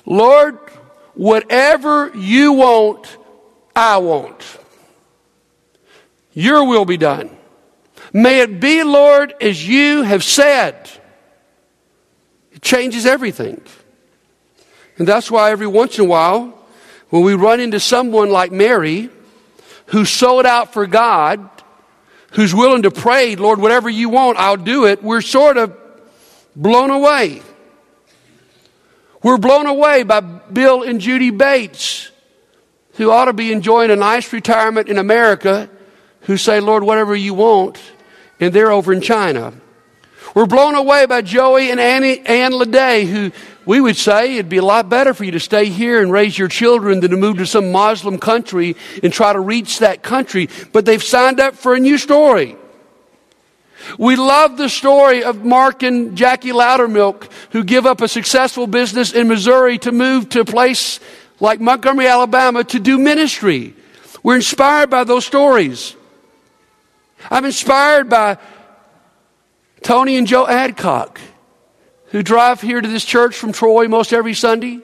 Lord, 0.07 0.57
whatever 1.15 2.11
you 2.15 2.53
want, 2.53 3.17
I 3.75 3.97
want. 3.97 4.41
Your 6.33 6.65
will 6.65 6.85
be 6.85 6.95
done. 6.95 7.29
May 8.13 8.39
it 8.39 8.59
be, 8.61 8.83
Lord, 8.83 9.33
as 9.41 9.67
you 9.67 10.03
have 10.03 10.23
said. 10.23 10.89
It 12.53 12.61
changes 12.61 13.05
everything. 13.05 13.61
And 14.97 15.05
that's 15.05 15.29
why 15.29 15.51
every 15.51 15.67
once 15.67 15.99
in 15.99 16.05
a 16.05 16.07
while, 16.07 16.57
when 17.09 17.23
we 17.23 17.33
run 17.33 17.59
into 17.59 17.79
someone 17.79 18.29
like 18.29 18.51
Mary, 18.51 19.09
who 19.87 20.05
sold 20.05 20.45
out 20.45 20.73
for 20.73 20.87
God, 20.87 21.49
who's 22.31 22.55
willing 22.55 22.83
to 22.83 22.91
pray, 22.91 23.35
Lord, 23.35 23.59
whatever 23.59 23.89
you 23.89 24.07
want, 24.07 24.37
I'll 24.37 24.55
do 24.57 24.85
it, 24.85 25.03
we're 25.03 25.21
sort 25.21 25.57
of 25.57 25.77
blown 26.55 26.91
away. 26.91 27.41
We're 29.23 29.37
blown 29.37 29.65
away 29.65 30.03
by 30.03 30.19
Bill 30.19 30.83
and 30.83 31.01
Judy 31.01 31.31
Bates, 31.31 32.11
who 32.93 33.11
ought 33.11 33.25
to 33.25 33.33
be 33.33 33.51
enjoying 33.51 33.91
a 33.91 33.95
nice 33.95 34.31
retirement 34.31 34.89
in 34.89 34.97
America, 34.97 35.69
who 36.21 36.37
say, 36.37 36.59
Lord, 36.59 36.83
whatever 36.83 37.15
you 37.15 37.33
want, 37.33 37.79
and 38.39 38.53
they're 38.53 38.71
over 38.71 38.93
in 38.93 39.01
China. 39.01 39.53
We're 40.35 40.45
blown 40.45 40.75
away 40.75 41.05
by 41.07 41.23
Joey 41.23 41.71
and 41.71 41.79
Annie, 41.79 42.19
Ann 42.19 42.51
Leday, 42.51 43.07
who 43.07 43.31
we 43.65 43.81
would 43.81 43.97
say 43.97 44.35
it'd 44.35 44.49
be 44.49 44.57
a 44.57 44.63
lot 44.63 44.87
better 44.87 45.13
for 45.13 45.23
you 45.23 45.31
to 45.31 45.39
stay 45.39 45.65
here 45.65 46.01
and 46.01 46.11
raise 46.11 46.37
your 46.37 46.47
children 46.47 46.99
than 46.99 47.11
to 47.11 47.17
move 47.17 47.37
to 47.37 47.45
some 47.45 47.71
Muslim 47.71 48.19
country 48.19 48.75
and 49.01 49.11
try 49.11 49.33
to 49.33 49.39
reach 49.39 49.79
that 49.79 50.03
country. 50.03 50.47
But 50.71 50.85
they've 50.85 51.03
signed 51.03 51.39
up 51.39 51.55
for 51.55 51.73
a 51.73 51.79
new 51.79 51.97
story. 51.97 52.55
We 53.97 54.15
love 54.15 54.57
the 54.57 54.69
story 54.69 55.23
of 55.23 55.43
Mark 55.43 55.83
and 55.83 56.17
Jackie 56.17 56.51
Loudermilk 56.51 57.29
who 57.51 57.63
give 57.63 57.85
up 57.85 58.01
a 58.01 58.07
successful 58.07 58.67
business 58.67 59.13
in 59.13 59.27
Missouri 59.27 59.77
to 59.79 59.91
move 59.91 60.29
to 60.29 60.41
a 60.41 60.45
place 60.45 60.99
like 61.39 61.59
Montgomery, 61.59 62.07
Alabama 62.07 62.63
to 62.63 62.79
do 62.79 62.97
ministry. 62.97 63.75
We're 64.23 64.35
inspired 64.35 64.89
by 64.89 65.03
those 65.03 65.25
stories. 65.25 65.95
I'm 67.29 67.45
inspired 67.45 68.09
by 68.09 68.37
Tony 69.83 70.17
and 70.17 70.27
Joe 70.27 70.47
Adcock 70.47 71.19
who 72.07 72.23
drive 72.23 72.61
here 72.61 72.81
to 72.81 72.87
this 72.87 73.03
church 73.05 73.35
from 73.35 73.51
Troy 73.51 73.87
most 73.87 74.13
every 74.13 74.33
Sunday 74.33 74.81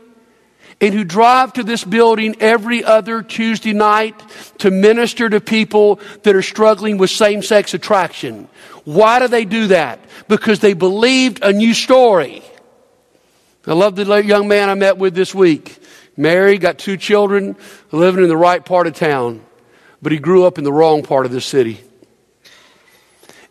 and 0.82 0.94
who 0.94 1.04
drive 1.04 1.54
to 1.54 1.64
this 1.64 1.84
building 1.84 2.36
every 2.40 2.84
other 2.84 3.22
Tuesday 3.22 3.74
night 3.74 4.22
to 4.60 4.72
minister 4.72 5.30
to 5.30 5.40
people 5.40 6.00
that 6.24 6.36
are 6.36 6.42
struggling 6.42 6.98
with 6.98 7.10
same 7.10 7.42
sex 7.42 7.74
attraction. 7.74 8.48
Why 8.84 9.20
do 9.20 9.28
they 9.28 9.46
do 9.46 9.68
that? 9.68 10.00
Because 10.28 10.60
they 10.60 10.74
believed 10.74 11.44
a 11.44 11.54
new 11.54 11.74
story. 11.74 12.44
I 13.66 13.74
love 13.74 13.96
the 13.96 14.22
young 14.24 14.48
man 14.48 14.70
I 14.70 14.74
met 14.74 14.98
with 14.98 15.16
this 15.16 15.34
week. 15.34 15.78
Married, 16.18 16.62
got 16.62 16.78
two 16.78 16.98
children, 16.98 17.56
living 17.92 18.24
in 18.24 18.30
the 18.30 18.38
right 18.38 18.64
part 18.64 18.88
of 18.88 18.94
town, 18.94 19.42
but 20.02 20.12
he 20.12 20.20
grew 20.20 20.46
up 20.46 20.58
in 20.58 20.64
the 20.64 20.74
wrong 20.74 21.02
part 21.02 21.26
of 21.26 21.32
the 21.32 21.42
city. 21.42 21.82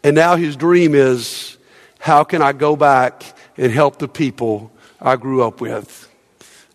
And 0.05 0.15
now 0.15 0.37
his 0.37 0.57
dream 0.57 0.95
is 0.95 1.57
how 1.99 2.25
can 2.25 2.43
I 2.43 2.53
go 2.53 2.77
back 2.77 3.23
and 3.57 3.73
help 3.73 3.99
the 3.99 4.09
people 4.09 4.71
I 5.01 5.17
grew 5.17 5.43
up 5.43 5.61
with. 5.61 6.02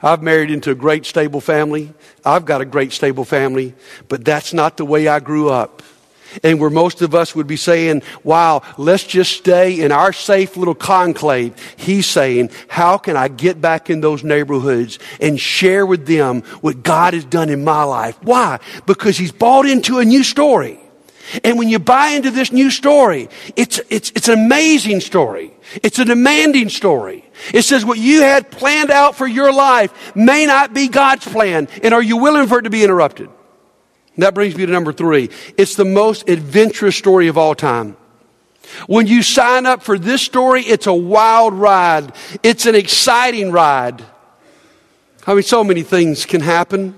I've 0.01 0.21
married 0.21 0.51
into 0.51 0.71
a 0.71 0.75
great 0.75 1.05
stable 1.05 1.41
family. 1.41 1.93
I've 2.23 2.45
got 2.45 2.61
a 2.61 2.65
great 2.65 2.91
stable 2.91 3.25
family, 3.25 3.73
but 4.07 4.23
that's 4.23 4.53
not 4.53 4.77
the 4.77 4.85
way 4.85 5.07
I 5.07 5.19
grew 5.19 5.49
up. 5.49 5.81
And 6.43 6.59
where 6.59 6.69
most 6.69 7.01
of 7.01 7.15
us 7.15 7.33
would 7.35 7.47
be 7.47 7.55
saying, 7.55 8.03
wow, 8.23 8.61
let's 8.77 9.05
just 9.05 9.31
stay 9.31 9.79
in 9.79 9.91
our 9.91 10.11
safe 10.11 10.57
little 10.57 10.75
conclave. 10.75 11.55
He's 11.77 12.05
saying, 12.05 12.51
how 12.67 12.97
can 12.97 13.15
I 13.15 13.27
get 13.27 13.61
back 13.61 13.89
in 13.89 14.01
those 14.01 14.23
neighborhoods 14.23 14.99
and 15.21 15.39
share 15.39 15.85
with 15.85 16.05
them 16.05 16.41
what 16.61 16.83
God 16.83 17.13
has 17.13 17.25
done 17.25 17.49
in 17.49 17.63
my 17.63 17.83
life? 17.83 18.21
Why? 18.21 18.59
Because 18.85 19.17
he's 19.17 19.31
bought 19.31 19.65
into 19.65 19.99
a 19.99 20.05
new 20.05 20.23
story. 20.23 20.79
And 21.43 21.57
when 21.57 21.69
you 21.69 21.79
buy 21.79 22.09
into 22.09 22.31
this 22.31 22.51
new 22.51 22.69
story, 22.69 23.29
it's, 23.55 23.79
it's, 23.89 24.11
it's 24.15 24.27
an 24.27 24.39
amazing 24.39 25.01
story. 25.01 25.53
It's 25.83 25.99
a 25.99 26.05
demanding 26.05 26.69
story. 26.69 27.25
It 27.53 27.63
says 27.63 27.85
what 27.85 27.97
you 27.97 28.21
had 28.21 28.49
planned 28.49 28.91
out 28.91 29.15
for 29.15 29.27
your 29.27 29.51
life 29.51 30.15
may 30.15 30.45
not 30.45 30.73
be 30.73 30.87
God's 30.87 31.25
plan. 31.25 31.67
And 31.83 31.93
are 31.93 32.01
you 32.01 32.17
willing 32.17 32.47
for 32.47 32.59
it 32.59 32.63
to 32.63 32.69
be 32.69 32.83
interrupted? 32.83 33.29
And 34.15 34.23
that 34.23 34.33
brings 34.33 34.55
me 34.55 34.65
to 34.65 34.71
number 34.71 34.93
three. 34.93 35.29
It's 35.57 35.75
the 35.75 35.85
most 35.85 36.29
adventurous 36.29 36.95
story 36.95 37.27
of 37.27 37.37
all 37.37 37.55
time. 37.55 37.97
When 38.87 39.07
you 39.07 39.21
sign 39.21 39.65
up 39.65 39.83
for 39.83 39.97
this 39.97 40.21
story, 40.21 40.61
it's 40.61 40.87
a 40.87 40.93
wild 40.93 41.53
ride. 41.53 42.13
It's 42.43 42.65
an 42.65 42.75
exciting 42.75 43.51
ride. 43.51 44.03
I 45.25 45.33
mean, 45.33 45.43
so 45.43 45.63
many 45.63 45.83
things 45.83 46.25
can 46.25 46.41
happen. 46.41 46.95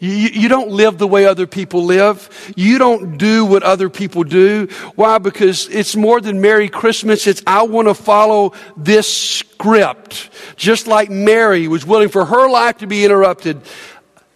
You, 0.00 0.10
you, 0.10 0.48
don't 0.48 0.70
live 0.70 0.96
the 0.96 1.06
way 1.06 1.26
other 1.26 1.46
people 1.46 1.84
live. 1.84 2.52
You 2.56 2.78
don't 2.78 3.18
do 3.18 3.44
what 3.44 3.62
other 3.62 3.90
people 3.90 4.24
do. 4.24 4.66
Why? 4.94 5.18
Because 5.18 5.68
it's 5.68 5.94
more 5.94 6.22
than 6.22 6.40
Merry 6.40 6.70
Christmas. 6.70 7.26
It's 7.26 7.42
I 7.46 7.64
want 7.64 7.86
to 7.86 7.92
follow 7.92 8.54
this 8.78 9.12
script. 9.12 10.30
Just 10.56 10.86
like 10.86 11.10
Mary 11.10 11.68
was 11.68 11.84
willing 11.84 12.08
for 12.08 12.24
her 12.24 12.48
life 12.48 12.78
to 12.78 12.86
be 12.86 13.04
interrupted. 13.04 13.60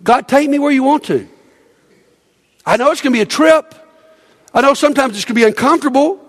God, 0.02 0.28
take 0.28 0.50
me 0.50 0.58
where 0.58 0.70
you 0.70 0.82
want 0.82 1.04
to. 1.04 1.26
I 2.66 2.76
know 2.76 2.90
it's 2.90 3.00
going 3.00 3.14
to 3.14 3.16
be 3.16 3.22
a 3.22 3.26
trip. 3.26 3.74
I 4.52 4.60
know 4.60 4.74
sometimes 4.74 5.16
it's 5.16 5.24
going 5.24 5.34
to 5.34 5.40
be 5.40 5.46
uncomfortable. 5.46 6.20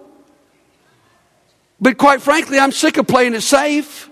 But 1.82 1.98
quite 1.98 2.22
frankly, 2.22 2.58
I'm 2.58 2.72
sick 2.72 2.96
of 2.96 3.06
playing 3.06 3.34
it 3.34 3.42
safe. 3.42 4.10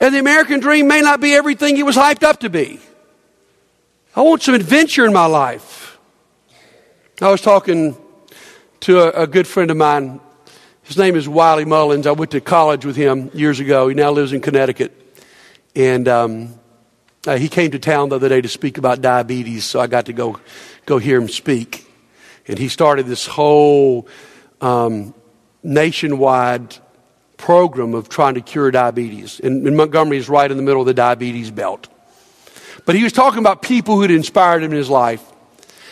And 0.00 0.14
the 0.14 0.18
American 0.18 0.60
dream 0.60 0.88
may 0.88 1.00
not 1.00 1.20
be 1.20 1.34
everything 1.34 1.76
it 1.76 1.86
was 1.86 1.96
hyped 1.96 2.22
up 2.22 2.40
to 2.40 2.50
be. 2.50 2.80
I 4.14 4.22
want 4.22 4.42
some 4.42 4.54
adventure 4.54 5.04
in 5.04 5.12
my 5.12 5.26
life. 5.26 5.98
I 7.20 7.30
was 7.30 7.40
talking 7.40 7.96
to 8.80 9.00
a, 9.00 9.22
a 9.22 9.26
good 9.26 9.46
friend 9.46 9.70
of 9.70 9.76
mine. 9.76 10.20
His 10.82 10.96
name 10.96 11.16
is 11.16 11.28
Wiley 11.28 11.64
Mullins. 11.64 12.06
I 12.06 12.12
went 12.12 12.30
to 12.32 12.40
college 12.40 12.84
with 12.84 12.96
him 12.96 13.30
years 13.34 13.58
ago. 13.58 13.88
He 13.88 13.94
now 13.94 14.10
lives 14.10 14.32
in 14.32 14.40
Connecticut. 14.40 14.92
And 15.74 16.06
um, 16.08 16.54
uh, 17.26 17.36
he 17.36 17.48
came 17.48 17.70
to 17.72 17.78
town 17.78 18.10
the 18.10 18.16
other 18.16 18.28
day 18.28 18.40
to 18.40 18.48
speak 18.48 18.78
about 18.78 19.00
diabetes, 19.00 19.64
so 19.64 19.80
I 19.80 19.86
got 19.86 20.06
to 20.06 20.12
go, 20.12 20.38
go 20.84 20.98
hear 20.98 21.20
him 21.20 21.28
speak. 21.28 21.86
And 22.46 22.58
he 22.58 22.68
started 22.68 23.06
this 23.06 23.26
whole 23.26 24.06
um, 24.60 25.14
nationwide 25.62 26.76
program 27.36 27.94
of 27.94 28.08
trying 28.08 28.34
to 28.34 28.40
cure 28.40 28.70
diabetes. 28.70 29.40
And, 29.40 29.66
and 29.66 29.76
Montgomery 29.76 30.18
is 30.18 30.28
right 30.28 30.50
in 30.50 30.56
the 30.56 30.62
middle 30.62 30.80
of 30.80 30.86
the 30.86 30.94
diabetes 30.94 31.50
belt. 31.50 31.88
But 32.84 32.94
he 32.94 33.02
was 33.02 33.12
talking 33.12 33.40
about 33.40 33.62
people 33.62 34.00
who'd 34.00 34.10
inspired 34.10 34.62
him 34.62 34.72
in 34.72 34.78
his 34.78 34.90
life. 34.90 35.22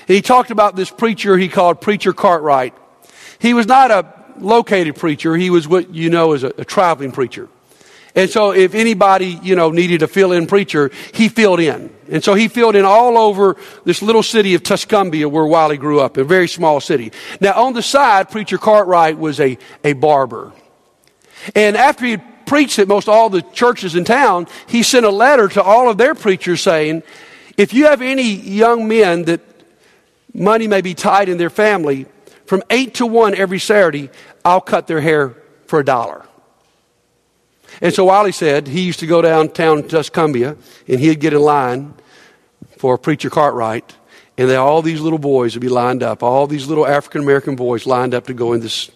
And 0.06 0.14
he 0.14 0.22
talked 0.22 0.50
about 0.50 0.76
this 0.76 0.90
preacher 0.90 1.36
he 1.36 1.48
called 1.48 1.80
Preacher 1.80 2.12
Cartwright. 2.12 2.74
He 3.38 3.54
was 3.54 3.66
not 3.66 3.90
a 3.90 4.12
located 4.38 4.96
preacher, 4.96 5.36
he 5.36 5.50
was 5.50 5.68
what 5.68 5.94
you 5.94 6.10
know 6.10 6.32
as 6.32 6.42
a, 6.42 6.52
a 6.58 6.64
traveling 6.64 7.12
preacher. 7.12 7.48
And 8.16 8.30
so 8.30 8.52
if 8.52 8.74
anybody, 8.74 9.40
you 9.42 9.56
know, 9.56 9.70
needed 9.70 10.02
a 10.02 10.06
fill-in 10.06 10.46
preacher, 10.46 10.92
he 11.12 11.28
filled 11.28 11.58
in. 11.58 11.92
And 12.08 12.22
so 12.22 12.34
he 12.34 12.46
filled 12.46 12.76
in 12.76 12.84
all 12.84 13.18
over 13.18 13.56
this 13.84 14.02
little 14.02 14.22
city 14.22 14.54
of 14.54 14.62
Tuscumbia 14.62 15.28
where 15.28 15.44
Wiley 15.44 15.78
grew 15.78 16.00
up, 16.00 16.16
a 16.16 16.22
very 16.22 16.46
small 16.46 16.80
city. 16.80 17.10
Now 17.40 17.64
on 17.64 17.72
the 17.72 17.82
side, 17.82 18.30
Preacher 18.30 18.56
Cartwright 18.56 19.18
was 19.18 19.40
a, 19.40 19.58
a 19.82 19.94
barber. 19.94 20.52
And 21.54 21.76
after 21.76 22.04
he 22.06 22.18
preached 22.46 22.78
at 22.78 22.88
most 22.88 23.08
all 23.08 23.30
the 23.30 23.42
churches 23.42 23.94
in 23.94 24.04
town, 24.04 24.46
he 24.66 24.82
sent 24.82 25.06
a 25.06 25.10
letter 25.10 25.48
to 25.48 25.62
all 25.62 25.90
of 25.90 25.98
their 25.98 26.14
preachers 26.14 26.60
saying, 26.60 27.02
if 27.56 27.72
you 27.72 27.86
have 27.86 28.02
any 28.02 28.30
young 28.30 28.88
men 28.88 29.24
that 29.24 29.40
money 30.32 30.66
may 30.66 30.80
be 30.80 30.94
tight 30.94 31.28
in 31.28 31.38
their 31.38 31.50
family, 31.50 32.06
from 32.46 32.62
8 32.68 32.94
to 32.94 33.06
1 33.06 33.34
every 33.34 33.58
Saturday, 33.58 34.10
I'll 34.44 34.60
cut 34.60 34.86
their 34.86 35.00
hair 35.00 35.34
for 35.66 35.80
a 35.80 35.84
dollar. 35.84 36.26
And 37.80 37.92
so 37.92 38.04
Wiley 38.04 38.32
said 38.32 38.68
he 38.68 38.82
used 38.82 39.00
to 39.00 39.06
go 39.06 39.22
downtown 39.22 39.82
to 39.82 39.88
Tuscumbia 39.88 40.56
and 40.86 41.00
he'd 41.00 41.20
get 41.20 41.32
in 41.32 41.40
line 41.40 41.94
for 42.78 42.98
Preacher 42.98 43.30
Cartwright, 43.30 43.94
and 44.36 44.50
all 44.50 44.82
these 44.82 45.00
little 45.00 45.18
boys 45.18 45.54
would 45.54 45.62
be 45.62 45.68
lined 45.68 46.02
up, 46.02 46.22
all 46.22 46.46
these 46.46 46.66
little 46.66 46.86
African 46.86 47.22
American 47.22 47.56
boys 47.56 47.86
lined 47.86 48.14
up 48.14 48.26
to 48.26 48.34
go 48.34 48.52
in 48.52 48.60
this 48.60 48.90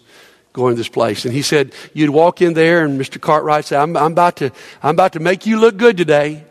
going 0.59 0.75
to 0.75 0.77
this 0.77 0.89
place. 0.89 1.25
And 1.25 1.33
he 1.33 1.41
said, 1.41 1.73
you'd 1.93 2.11
walk 2.11 2.41
in 2.41 2.53
there 2.53 2.85
and 2.85 2.99
Mr. 2.99 3.19
Cartwright 3.19 3.65
said, 3.65 3.79
I'm, 3.79 3.97
I'm, 3.97 4.11
about, 4.11 4.35
to, 4.37 4.51
I'm 4.83 4.95
about 4.95 5.13
to 5.13 5.19
make 5.19 5.45
you 5.45 5.59
look 5.59 5.77
good 5.77 5.97
today. 5.97 6.43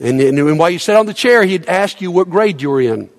And, 0.00 0.20
and, 0.20 0.38
and 0.38 0.58
while 0.58 0.70
you 0.70 0.78
sat 0.78 0.96
on 0.96 1.06
the 1.06 1.14
chair, 1.14 1.44
he'd 1.44 1.66
ask 1.66 2.00
you 2.00 2.10
what 2.10 2.28
grade 2.28 2.62
you 2.62 2.70
were 2.70 2.80
in. 2.80 3.10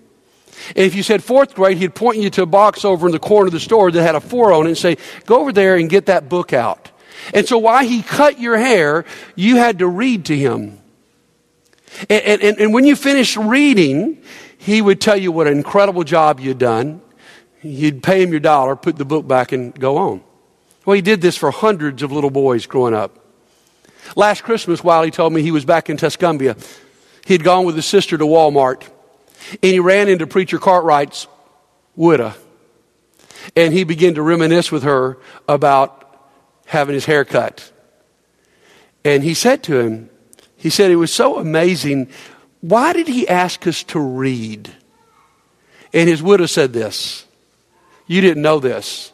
And 0.75 0.85
if 0.85 0.95
you 0.95 1.03
said 1.03 1.23
fourth 1.23 1.55
grade, 1.55 1.77
he'd 1.77 1.95
point 1.95 2.17
you 2.17 2.29
to 2.31 2.43
a 2.43 2.45
box 2.45 2.85
over 2.85 3.07
in 3.07 3.11
the 3.11 3.19
corner 3.19 3.47
of 3.47 3.53
the 3.53 3.59
store 3.59 3.91
that 3.91 4.01
had 4.01 4.15
a 4.15 4.21
four 4.21 4.51
on 4.51 4.65
it 4.65 4.69
and 4.69 4.77
say, 4.77 4.97
go 5.25 5.41
over 5.41 5.51
there 5.51 5.75
and 5.75 5.89
get 5.89 6.07
that 6.07 6.29
book 6.29 6.53
out. 6.53 6.91
And 7.33 7.47
so 7.47 7.57
while 7.57 7.85
he 7.85 8.01
cut 8.01 8.39
your 8.39 8.57
hair, 8.57 9.05
you 9.35 9.57
had 9.57 9.79
to 9.79 9.87
read 9.87 10.25
to 10.25 10.37
him. 10.37 10.79
And, 12.09 12.41
and, 12.41 12.59
and 12.59 12.73
when 12.73 12.85
you 12.85 12.95
finished 12.95 13.37
reading, 13.37 14.21
he 14.57 14.81
would 14.81 15.01
tell 15.01 15.17
you 15.17 15.31
what 15.31 15.47
an 15.47 15.53
incredible 15.53 16.03
job 16.03 16.39
you'd 16.39 16.57
done. 16.57 17.01
You'd 17.61 18.01
pay 18.01 18.23
him 18.23 18.31
your 18.31 18.39
dollar, 18.39 18.75
put 18.75 18.95
the 18.95 19.05
book 19.05 19.27
back, 19.27 19.51
and 19.51 19.77
go 19.77 19.97
on. 19.97 20.21
Well, 20.85 20.95
he 20.95 21.01
did 21.01 21.21
this 21.21 21.37
for 21.37 21.51
hundreds 21.51 22.01
of 22.03 22.11
little 22.11 22.29
boys 22.29 22.65
growing 22.65 22.93
up. 22.93 23.17
Last 24.15 24.43
Christmas, 24.43 24.83
while 24.83 25.03
he 25.03 25.11
told 25.11 25.31
me 25.31 25.41
he 25.41 25.51
was 25.51 25.65
back 25.65 25.89
in 25.89 25.97
Tuscumbia, 25.97 26.57
he'd 27.25 27.43
gone 27.43 27.65
with 27.65 27.75
his 27.75 27.85
sister 27.85 28.17
to 28.17 28.25
Walmart, 28.25 28.83
and 29.51 29.71
he 29.71 29.79
ran 29.79 30.09
into 30.09 30.25
Preacher 30.25 30.57
Cartwright's 30.57 31.27
widow. 31.95 32.33
And 33.55 33.73
he 33.73 33.83
began 33.83 34.15
to 34.15 34.21
reminisce 34.21 34.71
with 34.71 34.83
her 34.83 35.17
about 35.47 36.01
having 36.65 36.93
his 36.93 37.05
hair 37.05 37.25
cut. 37.25 37.71
And 39.03 39.23
he 39.23 39.33
said 39.33 39.63
to 39.63 39.79
him, 39.79 40.09
he 40.57 40.69
said, 40.69 40.91
it 40.91 40.95
was 40.95 41.13
so 41.13 41.39
amazing. 41.39 42.09
Why 42.61 42.93
did 42.93 43.07
he 43.07 43.27
ask 43.27 43.65
us 43.65 43.83
to 43.85 43.99
read? 43.99 44.69
And 45.93 46.07
his 46.07 46.21
widow 46.21 46.45
said 46.45 46.73
this 46.73 47.25
you 48.07 48.21
didn't 48.21 48.43
know 48.43 48.59
this, 48.59 49.10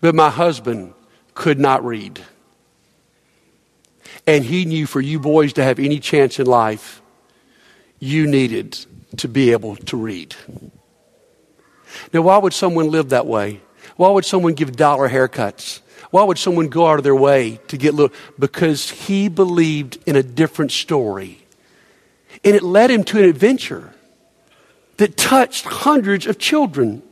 but 0.00 0.14
my 0.14 0.30
husband 0.30 0.94
could 1.34 1.58
not 1.58 1.84
read. 1.84 2.20
And 4.26 4.44
he 4.44 4.64
knew 4.64 4.86
for 4.86 5.00
you 5.00 5.20
boys 5.20 5.52
to 5.54 5.64
have 5.64 5.78
any 5.78 6.00
chance 6.00 6.38
in 6.38 6.46
life, 6.46 7.00
you 7.98 8.26
needed 8.26 8.78
to 9.18 9.28
be 9.28 9.52
able 9.52 9.76
to 9.76 9.96
read. 9.96 10.34
Now, 12.12 12.22
why 12.22 12.38
would 12.38 12.52
someone 12.52 12.90
live 12.90 13.10
that 13.10 13.26
way? 13.26 13.60
Why 13.96 14.10
would 14.10 14.24
someone 14.24 14.54
give 14.54 14.76
dollar 14.76 15.08
haircuts? 15.08 15.80
Why 16.10 16.22
would 16.22 16.38
someone 16.38 16.68
go 16.68 16.86
out 16.86 16.98
of 16.98 17.04
their 17.04 17.16
way 17.16 17.60
to 17.68 17.76
get 17.76 17.94
little? 17.94 18.14
Because 18.38 18.90
he 18.90 19.28
believed 19.28 19.98
in 20.06 20.16
a 20.16 20.22
different 20.22 20.72
story. 20.72 21.44
And 22.44 22.54
it 22.54 22.62
led 22.62 22.90
him 22.90 23.04
to 23.04 23.18
an 23.18 23.24
adventure 23.24 23.92
that 24.98 25.16
touched 25.16 25.64
hundreds 25.64 26.26
of 26.26 26.38
children. 26.38 27.02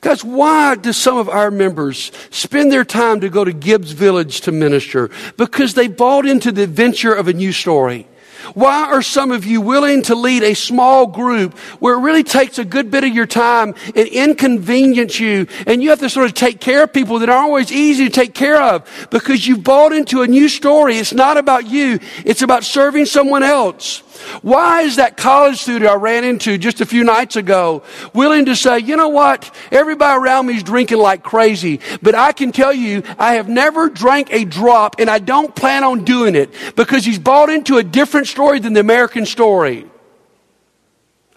Guys, 0.00 0.22
why 0.22 0.74
do 0.74 0.92
some 0.92 1.16
of 1.16 1.28
our 1.28 1.50
members 1.50 2.12
spend 2.30 2.70
their 2.70 2.84
time 2.84 3.20
to 3.20 3.28
go 3.28 3.44
to 3.44 3.52
Gibbs 3.52 3.92
Village 3.92 4.42
to 4.42 4.52
minister? 4.52 5.10
Because 5.36 5.74
they 5.74 5.88
bought 5.88 6.26
into 6.26 6.52
the 6.52 6.62
adventure 6.62 7.14
of 7.14 7.28
a 7.28 7.32
new 7.32 7.52
story. 7.52 8.06
Why 8.54 8.84
are 8.84 9.02
some 9.02 9.32
of 9.32 9.44
you 9.44 9.60
willing 9.60 10.02
to 10.02 10.14
lead 10.14 10.42
a 10.42 10.54
small 10.54 11.06
group 11.06 11.58
where 11.80 11.94
it 11.94 12.00
really 12.00 12.22
takes 12.22 12.58
a 12.58 12.64
good 12.64 12.90
bit 12.90 13.02
of 13.02 13.12
your 13.12 13.26
time 13.26 13.74
and 13.94 14.08
inconvenience 14.08 15.18
you 15.18 15.46
and 15.66 15.82
you 15.82 15.90
have 15.90 16.00
to 16.00 16.10
sort 16.10 16.26
of 16.26 16.34
take 16.34 16.60
care 16.60 16.84
of 16.84 16.92
people 16.92 17.18
that 17.20 17.28
aren't 17.28 17.48
always 17.48 17.72
easy 17.72 18.04
to 18.04 18.10
take 18.10 18.34
care 18.34 18.60
of 18.60 19.08
because 19.10 19.46
you've 19.46 19.64
bought 19.64 19.92
into 19.92 20.22
a 20.22 20.26
new 20.26 20.48
story. 20.48 20.98
It's 20.98 21.12
not 21.12 21.36
about 21.36 21.66
you. 21.66 21.98
It's 22.24 22.42
about 22.42 22.64
serving 22.64 23.06
someone 23.06 23.42
else. 23.42 24.02
Why 24.42 24.82
is 24.82 24.96
that 24.96 25.16
college 25.16 25.58
student 25.58 25.90
I 25.90 25.94
ran 25.94 26.24
into 26.24 26.58
just 26.58 26.80
a 26.80 26.86
few 26.86 27.04
nights 27.04 27.36
ago 27.36 27.82
willing 28.14 28.46
to 28.46 28.56
say, 28.56 28.78
you 28.78 28.96
know 28.96 29.08
what? 29.08 29.54
Everybody 29.70 30.18
around 30.18 30.46
me 30.46 30.56
is 30.56 30.62
drinking 30.62 30.98
like 30.98 31.22
crazy, 31.22 31.80
but 32.02 32.14
I 32.14 32.32
can 32.32 32.52
tell 32.52 32.72
you, 32.72 33.02
I 33.18 33.34
have 33.34 33.48
never 33.48 33.88
drank 33.88 34.32
a 34.32 34.44
drop 34.44 34.96
and 34.98 35.10
I 35.10 35.18
don't 35.18 35.54
plan 35.54 35.84
on 35.84 36.04
doing 36.04 36.34
it 36.34 36.50
because 36.76 37.04
he's 37.04 37.18
bought 37.18 37.50
into 37.50 37.78
a 37.78 37.82
different 37.82 38.26
story 38.26 38.58
than 38.58 38.72
the 38.72 38.80
American 38.80 39.26
story. 39.26 39.86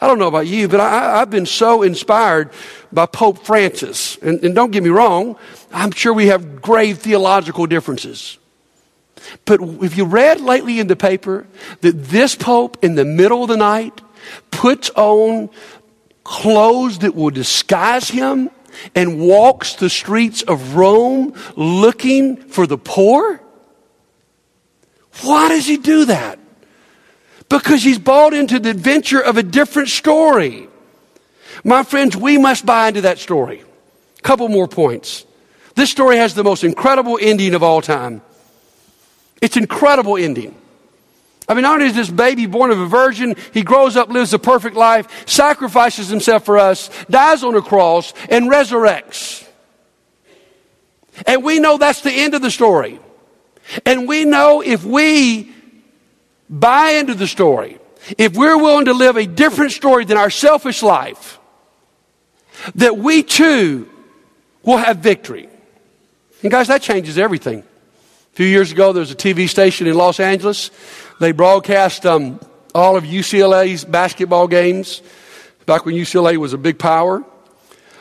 I 0.02 0.08
don't 0.08 0.18
know 0.18 0.28
about 0.28 0.48
you, 0.48 0.68
but 0.68 0.80
I, 0.80 1.20
have 1.20 1.30
been 1.30 1.46
so 1.46 1.82
inspired 1.82 2.52
by 2.92 3.06
Pope 3.06 3.46
Francis. 3.46 4.18
And, 4.22 4.42
and 4.44 4.56
don't 4.56 4.72
get 4.72 4.82
me 4.82 4.90
wrong, 4.90 5.36
I'm 5.74 5.92
sure 5.92 6.14
we 6.14 6.28
have 6.28 6.62
grave 6.62 7.00
theological 7.00 7.66
differences. 7.68 8.38
But 9.46 9.62
if 9.82 9.98
you 9.98 10.06
read 10.06 10.42
lately 10.42 10.80
in 10.80 10.88
the 10.88 10.96
paper 10.96 11.48
that 11.82 12.06
this 12.06 12.36
Pope 12.36 12.84
in 12.84 12.96
the 12.96 13.06
middle 13.06 13.44
of 13.44 13.50
the 13.50 13.58
night 13.58 14.02
puts 14.52 14.90
on 14.92 15.50
clothes 16.24 17.00
that 17.00 17.16
will 17.16 17.32
disguise 17.32 18.10
him 18.10 18.50
and 18.96 19.20
walks 19.20 19.76
the 19.76 19.90
streets 19.90 20.42
of 20.44 20.76
Rome 20.76 21.34
looking 21.56 22.38
for 22.38 22.68
the 22.68 22.78
poor? 22.78 23.42
Why 25.22 25.50
does 25.50 25.66
he 25.66 25.78
do 25.78 26.06
that? 26.06 26.40
Because 27.50 27.84
he's 27.84 28.00
bought 28.00 28.34
into 28.34 28.60
the 28.60 28.70
adventure 28.70 29.20
of 29.20 29.38
a 29.38 29.44
different 29.44 29.90
story. 29.90 30.68
My 31.64 31.84
friends, 31.84 32.16
we 32.16 32.38
must 32.38 32.66
buy 32.66 32.90
into 32.90 33.02
that 33.02 33.18
story. 33.18 33.64
Couple 34.22 34.48
more 34.50 34.68
points. 34.68 35.26
This 35.76 35.90
story 35.90 36.18
has 36.18 36.36
the 36.36 36.44
most 36.44 36.64
incredible 36.64 37.18
ending 37.20 37.56
of 37.56 37.64
all 37.64 37.82
time. 37.82 38.22
It's 39.42 39.58
incredible 39.58 40.18
ending. 40.18 40.56
I 41.48 41.56
mean, 41.56 41.64
not 41.64 41.76
only 41.76 41.88
is 41.88 41.96
this 41.96 42.10
baby 42.10 42.46
born 42.46 42.70
of 42.70 42.80
a 42.80 42.86
virgin, 42.86 43.36
he 43.54 43.64
grows 43.64 43.98
up, 43.98 44.10
lives 44.10 44.34
a 44.34 44.40
perfect 44.40 44.76
life, 44.76 45.28
sacrifices 45.28 46.08
himself 46.08 46.46
for 46.46 46.60
us, 46.60 46.92
dies 47.10 47.44
on 47.44 47.56
a 47.56 47.62
cross, 47.62 48.14
and 48.30 48.50
resurrects. 48.50 49.48
And 51.26 51.44
we 51.44 51.60
know 51.60 51.78
that's 51.78 52.02
the 52.02 52.12
end 52.12 52.36
of 52.36 52.44
the 52.44 52.52
story. 52.52 53.00
And 53.86 54.08
we 54.08 54.26
know 54.26 54.62
if 54.62 54.84
we 54.84 55.52
buy 56.50 56.92
into 56.92 57.16
the 57.16 57.28
story, 57.28 57.80
if 58.18 58.36
we're 58.36 58.58
willing 58.58 58.86
to 58.86 58.94
live 58.94 59.18
a 59.18 59.26
different 59.26 59.72
story 59.72 60.06
than 60.06 60.18
our 60.18 60.30
selfish 60.30 60.84
life, 60.84 61.40
that 62.76 62.98
we 62.98 63.24
too 63.24 63.90
will 64.64 64.78
have 64.78 64.98
victory. 64.98 65.50
And 66.42 66.52
guys, 66.52 66.68
that 66.68 66.82
changes 66.82 67.18
everything. 67.18 67.64
Few 68.40 68.48
years 68.48 68.72
ago, 68.72 68.94
there 68.94 69.02
was 69.02 69.12
a 69.12 69.18
TV 69.18 69.50
station 69.50 69.86
in 69.86 69.96
Los 69.96 70.18
Angeles. 70.18 70.72
They 71.20 71.34
broadcast 71.34 72.06
um, 72.06 72.40
all 72.74 72.96
of 72.96 73.04
UCLA's 73.04 73.84
basketball 73.84 74.48
games 74.48 75.02
back 75.66 75.86
when 75.86 75.94
UCLA 75.94 76.38
was 76.38 76.54
a 76.54 76.58
big 76.58 76.80
power. 76.80 77.22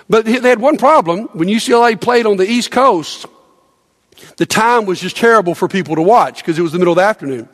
But 0.09 0.27
they 0.27 0.49
had 0.49 0.61
one 0.61 0.77
problem. 0.77 1.23
When 1.33 1.49
UCLA 1.49 2.01
played 2.01 2.25
on 2.25 2.37
the 2.37 2.49
East 2.49 2.71
Coast, 2.71 3.27
the 4.37 4.47
time 4.47 4.87
was 4.87 5.01
just 5.01 5.17
terrible 5.17 5.57
for 5.57 5.67
people 5.67 5.97
to 5.97 6.03
watch 6.03 6.37
because 6.37 6.57
it 6.57 6.63
was 6.63 6.71
the 6.71 6.79
middle 6.79 6.93
of 6.93 6.99
the 6.99 7.03
afternoon. 7.03 7.49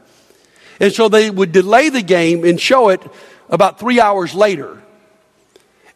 And 0.79 0.93
so 0.93 1.09
they 1.09 1.31
would 1.31 1.53
delay 1.53 1.89
the 1.89 2.03
game 2.03 2.45
and 2.45 2.61
show 2.61 2.91
it 2.91 3.01
about 3.49 3.81
three 3.81 3.99
hours 3.99 4.35
later. 4.35 4.84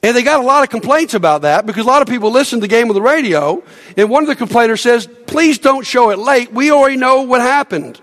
And 0.03 0.17
they 0.17 0.23
got 0.23 0.41
a 0.41 0.45
lot 0.45 0.63
of 0.63 0.71
complaints 0.71 1.15
about 1.15 1.43
that 1.43 1.67
because 1.67 1.85
a 1.85 1.89
lot 1.89 2.03
of 2.03 2.09
people 2.09 2.31
listen 2.31 2.61
to 2.61 2.63
the 2.63 2.69
game 2.69 2.89
on 2.89 2.95
the 2.95 3.03
radio. 3.03 3.63
And 3.97 4.09
one 4.09 4.23
of 4.23 4.29
the 4.29 4.37
complainers 4.37 4.81
says, 4.81 5.09
please 5.27 5.59
don't 5.59 5.85
show 5.85 6.11
it 6.11 6.19
late. 6.19 6.53
We 6.53 6.71
already 6.71 6.97
know 6.97 7.23
what 7.23 7.41
happened. 7.41 8.01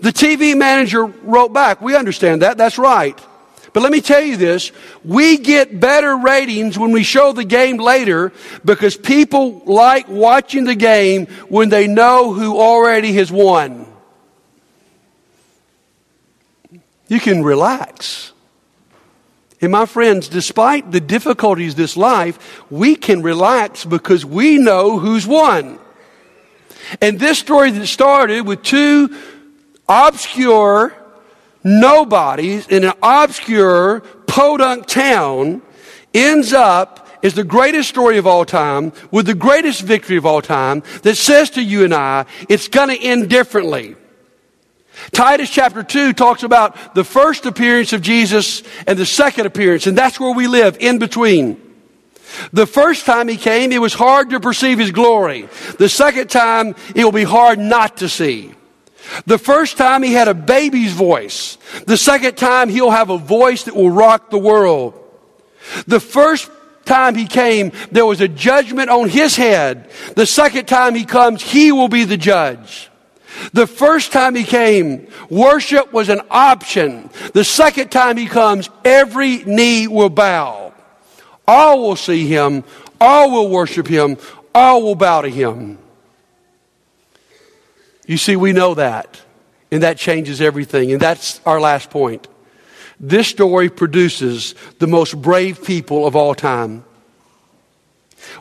The 0.00 0.12
TV 0.12 0.56
manager 0.56 1.06
wrote 1.06 1.52
back, 1.52 1.80
we 1.80 1.94
understand 1.94 2.42
that. 2.42 2.58
That's 2.58 2.78
right. 2.78 3.18
But 3.72 3.82
let 3.82 3.92
me 3.92 4.00
tell 4.00 4.22
you 4.22 4.36
this. 4.36 4.72
We 5.04 5.36
get 5.36 5.78
better 5.78 6.16
ratings 6.16 6.78
when 6.78 6.92
we 6.92 7.02
show 7.02 7.32
the 7.32 7.44
game 7.44 7.76
later 7.76 8.32
because 8.64 8.96
people 8.96 9.62
like 9.66 10.08
watching 10.08 10.64
the 10.64 10.74
game 10.74 11.26
when 11.48 11.68
they 11.68 11.86
know 11.86 12.32
who 12.32 12.58
already 12.58 13.12
has 13.14 13.30
won. 13.30 13.86
You 17.06 17.20
can 17.20 17.44
relax. 17.44 18.32
And 19.66 19.72
my 19.72 19.84
friends, 19.84 20.28
despite 20.28 20.92
the 20.92 21.00
difficulties 21.00 21.72
of 21.72 21.76
this 21.76 21.96
life, 21.96 22.62
we 22.70 22.94
can 22.94 23.20
relax 23.20 23.84
because 23.84 24.24
we 24.24 24.58
know 24.58 25.00
who's 25.00 25.26
won. 25.26 25.80
And 27.00 27.18
this 27.18 27.40
story 27.40 27.72
that 27.72 27.88
started 27.88 28.46
with 28.46 28.62
two 28.62 29.12
obscure 29.88 30.94
nobodies 31.64 32.68
in 32.68 32.84
an 32.84 32.92
obscure 33.02 34.02
podunk 34.28 34.86
town 34.86 35.62
ends 36.14 36.52
up 36.52 37.08
is 37.22 37.34
the 37.34 37.42
greatest 37.42 37.88
story 37.88 38.18
of 38.18 38.26
all 38.28 38.44
time 38.44 38.92
with 39.10 39.26
the 39.26 39.34
greatest 39.34 39.82
victory 39.82 40.16
of 40.16 40.24
all 40.24 40.42
time 40.42 40.84
that 41.02 41.16
says 41.16 41.50
to 41.50 41.60
you 41.60 41.82
and 41.82 41.92
I, 41.92 42.26
it's 42.48 42.68
going 42.68 42.90
to 42.90 43.04
end 43.04 43.28
differently. 43.28 43.96
Titus 45.12 45.50
chapter 45.50 45.82
2 45.82 46.12
talks 46.12 46.42
about 46.42 46.94
the 46.94 47.04
first 47.04 47.46
appearance 47.46 47.92
of 47.92 48.02
Jesus 48.02 48.62
and 48.86 48.98
the 48.98 49.06
second 49.06 49.46
appearance, 49.46 49.86
and 49.86 49.96
that's 49.96 50.18
where 50.18 50.34
we 50.34 50.46
live, 50.46 50.78
in 50.80 50.98
between. 50.98 51.60
The 52.52 52.66
first 52.66 53.06
time 53.06 53.28
he 53.28 53.36
came, 53.36 53.72
it 53.72 53.80
was 53.80 53.94
hard 53.94 54.30
to 54.30 54.40
perceive 54.40 54.78
his 54.78 54.90
glory. 54.90 55.48
The 55.78 55.88
second 55.88 56.28
time, 56.28 56.74
it 56.94 57.04
will 57.04 57.12
be 57.12 57.24
hard 57.24 57.58
not 57.58 57.98
to 57.98 58.08
see. 58.08 58.52
The 59.26 59.38
first 59.38 59.76
time 59.76 60.02
he 60.02 60.12
had 60.12 60.28
a 60.28 60.34
baby's 60.34 60.92
voice. 60.92 61.58
The 61.86 61.96
second 61.96 62.36
time 62.36 62.68
he'll 62.68 62.90
have 62.90 63.10
a 63.10 63.18
voice 63.18 63.64
that 63.64 63.76
will 63.76 63.90
rock 63.90 64.30
the 64.30 64.38
world. 64.38 64.94
The 65.86 66.00
first 66.00 66.50
time 66.84 67.14
he 67.14 67.26
came, 67.26 67.72
there 67.92 68.06
was 68.06 68.20
a 68.20 68.28
judgment 68.28 68.90
on 68.90 69.08
his 69.08 69.36
head. 69.36 69.90
The 70.14 70.26
second 70.26 70.66
time 70.66 70.94
he 70.94 71.04
comes, 71.04 71.42
he 71.42 71.72
will 71.72 71.88
be 71.88 72.04
the 72.04 72.16
judge. 72.16 72.90
The 73.52 73.66
first 73.66 74.12
time 74.12 74.34
he 74.34 74.44
came, 74.44 75.08
worship 75.28 75.92
was 75.92 76.08
an 76.08 76.20
option. 76.30 77.10
The 77.32 77.44
second 77.44 77.90
time 77.90 78.16
he 78.16 78.26
comes, 78.26 78.70
every 78.84 79.44
knee 79.44 79.88
will 79.88 80.10
bow. 80.10 80.72
All 81.46 81.82
will 81.82 81.96
see 81.96 82.26
him. 82.26 82.64
All 83.00 83.30
will 83.30 83.50
worship 83.50 83.86
him. 83.86 84.16
All 84.54 84.82
will 84.82 84.94
bow 84.94 85.22
to 85.22 85.28
him. 85.28 85.78
You 88.06 88.16
see, 88.16 88.36
we 88.36 88.52
know 88.52 88.74
that. 88.74 89.20
And 89.70 89.82
that 89.82 89.98
changes 89.98 90.40
everything. 90.40 90.92
And 90.92 91.00
that's 91.00 91.40
our 91.44 91.60
last 91.60 91.90
point. 91.90 92.28
This 92.98 93.28
story 93.28 93.68
produces 93.68 94.54
the 94.78 94.86
most 94.86 95.20
brave 95.20 95.64
people 95.64 96.06
of 96.06 96.16
all 96.16 96.34
time. 96.34 96.84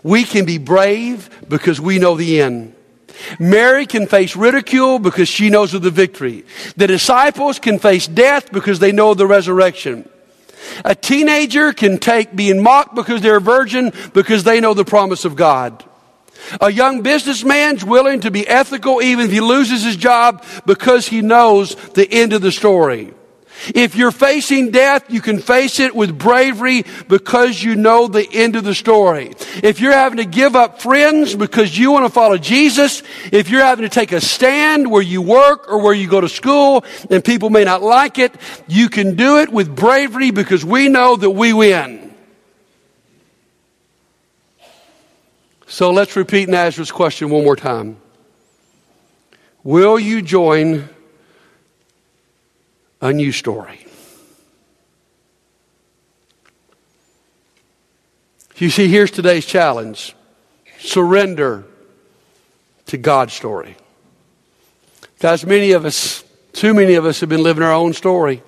We 0.03 0.23
can 0.23 0.45
be 0.45 0.57
brave 0.57 1.29
because 1.49 1.81
we 1.81 1.99
know 1.99 2.15
the 2.15 2.41
end. 2.41 2.74
Mary 3.39 3.85
can 3.85 4.07
face 4.07 4.35
ridicule 4.35 4.99
because 4.99 5.27
she 5.27 5.49
knows 5.49 5.73
of 5.73 5.81
the 5.81 5.91
victory. 5.91 6.45
The 6.77 6.87
disciples 6.87 7.59
can 7.59 7.79
face 7.79 8.07
death 8.07 8.51
because 8.51 8.79
they 8.79 8.91
know 8.91 9.13
the 9.13 9.27
resurrection. 9.27 10.09
A 10.83 10.95
teenager 10.95 11.73
can 11.73 11.99
take 11.99 12.35
being 12.35 12.61
mocked 12.61 12.95
because 12.95 13.21
they're 13.21 13.37
a 13.37 13.41
virgin 13.41 13.93
because 14.13 14.43
they 14.43 14.59
know 14.59 14.73
the 14.73 14.85
promise 14.85 15.25
of 15.25 15.35
God. 15.35 15.83
A 16.61 16.71
young 16.71 17.01
businessman's 17.01 17.83
willing 17.83 18.21
to 18.21 18.31
be 18.31 18.47
ethical 18.47 19.01
even 19.01 19.25
if 19.25 19.31
he 19.31 19.41
loses 19.41 19.83
his 19.83 19.95
job 19.95 20.43
because 20.65 21.07
he 21.07 21.21
knows 21.21 21.75
the 21.93 22.09
end 22.11 22.33
of 22.33 22.41
the 22.41 22.51
story. 22.51 23.13
If 23.73 23.95
you're 23.95 24.11
facing 24.11 24.71
death, 24.71 25.05
you 25.09 25.21
can 25.21 25.39
face 25.39 25.79
it 25.79 25.95
with 25.95 26.17
bravery 26.17 26.83
because 27.07 27.63
you 27.63 27.75
know 27.75 28.07
the 28.07 28.27
end 28.31 28.55
of 28.55 28.63
the 28.63 28.75
story. 28.75 29.33
If 29.63 29.79
you're 29.79 29.93
having 29.93 30.17
to 30.17 30.25
give 30.25 30.55
up 30.55 30.81
friends 30.81 31.35
because 31.35 31.77
you 31.77 31.91
want 31.91 32.05
to 32.05 32.11
follow 32.11 32.37
Jesus, 32.37 33.01
if 33.31 33.49
you're 33.49 33.63
having 33.63 33.83
to 33.83 33.89
take 33.89 34.11
a 34.11 34.21
stand 34.21 34.89
where 34.89 35.01
you 35.01 35.21
work 35.21 35.69
or 35.69 35.81
where 35.81 35.93
you 35.93 36.09
go 36.09 36.21
to 36.21 36.29
school 36.29 36.85
and 37.09 37.23
people 37.23 37.49
may 37.49 37.63
not 37.63 37.81
like 37.81 38.19
it, 38.19 38.33
you 38.67 38.89
can 38.89 39.15
do 39.15 39.39
it 39.39 39.49
with 39.49 39.75
bravery 39.75 40.31
because 40.31 40.63
we 40.63 40.89
know 40.89 41.15
that 41.15 41.31
we 41.31 41.53
win. 41.53 42.13
So 45.67 45.91
let's 45.91 46.15
repeat 46.15 46.47
Nazareth's 46.47 46.91
question 46.91 47.29
one 47.29 47.43
more 47.43 47.55
time. 47.55 47.97
Will 49.63 49.99
you 49.99 50.21
join 50.21 50.87
a 53.05 53.13
new 53.13 53.31
story? 53.31 53.85
You 58.57 58.69
see, 58.69 58.87
here's 58.87 59.11
today's 59.11 59.45
challenge 59.45 60.15
surrender 60.79 61.65
to 62.87 62.97
God's 62.97 63.33
story. 63.33 63.75
Guys, 65.19 65.45
many 65.45 65.71
of 65.71 65.85
us, 65.85 66.23
too 66.53 66.73
many 66.73 66.95
of 66.95 67.05
us, 67.05 67.19
have 67.19 67.29
been 67.29 67.43
living 67.43 67.63
our 67.63 67.73
own 67.73 67.93
story. 67.93 68.41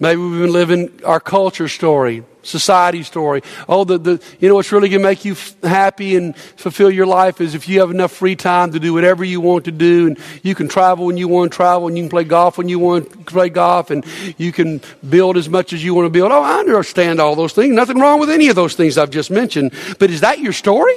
Maybe 0.00 0.20
we've 0.20 0.40
been 0.40 0.52
living 0.52 1.00
our 1.04 1.20
culture 1.20 1.68
story, 1.68 2.24
society 2.48 3.02
story. 3.02 3.42
Oh, 3.68 3.84
the, 3.84 3.98
the, 3.98 4.22
you 4.40 4.48
know 4.48 4.54
what's 4.54 4.72
really 4.72 4.88
going 4.88 5.02
to 5.02 5.08
make 5.08 5.24
you 5.24 5.32
f- 5.32 5.60
happy 5.62 6.16
and 6.16 6.36
fulfill 6.36 6.90
your 6.90 7.06
life 7.06 7.40
is 7.40 7.54
if 7.54 7.68
you 7.68 7.80
have 7.80 7.90
enough 7.90 8.12
free 8.12 8.36
time 8.36 8.72
to 8.72 8.80
do 8.80 8.92
whatever 8.92 9.24
you 9.24 9.40
want 9.40 9.66
to 9.66 9.72
do 9.72 10.08
and 10.08 10.18
you 10.42 10.54
can 10.54 10.68
travel 10.68 11.06
when 11.06 11.16
you 11.16 11.28
want 11.28 11.52
to 11.52 11.56
travel 11.56 11.86
and 11.88 11.96
you 11.96 12.04
can 12.04 12.10
play 12.10 12.24
golf 12.24 12.58
when 12.58 12.68
you 12.68 12.78
want 12.78 13.10
to 13.10 13.18
play 13.18 13.48
golf 13.48 13.90
and 13.90 14.04
you 14.38 14.52
can 14.52 14.80
build 15.08 15.36
as 15.36 15.48
much 15.48 15.72
as 15.72 15.84
you 15.84 15.94
want 15.94 16.06
to 16.06 16.10
build. 16.10 16.32
Oh, 16.32 16.42
I 16.42 16.58
understand 16.58 17.20
all 17.20 17.36
those 17.36 17.52
things. 17.52 17.74
Nothing 17.74 17.98
wrong 17.98 18.18
with 18.18 18.30
any 18.30 18.48
of 18.48 18.56
those 18.56 18.74
things 18.74 18.98
I've 18.98 19.10
just 19.10 19.30
mentioned. 19.30 19.72
But 19.98 20.10
is 20.10 20.22
that 20.22 20.38
your 20.38 20.52
story? 20.52 20.96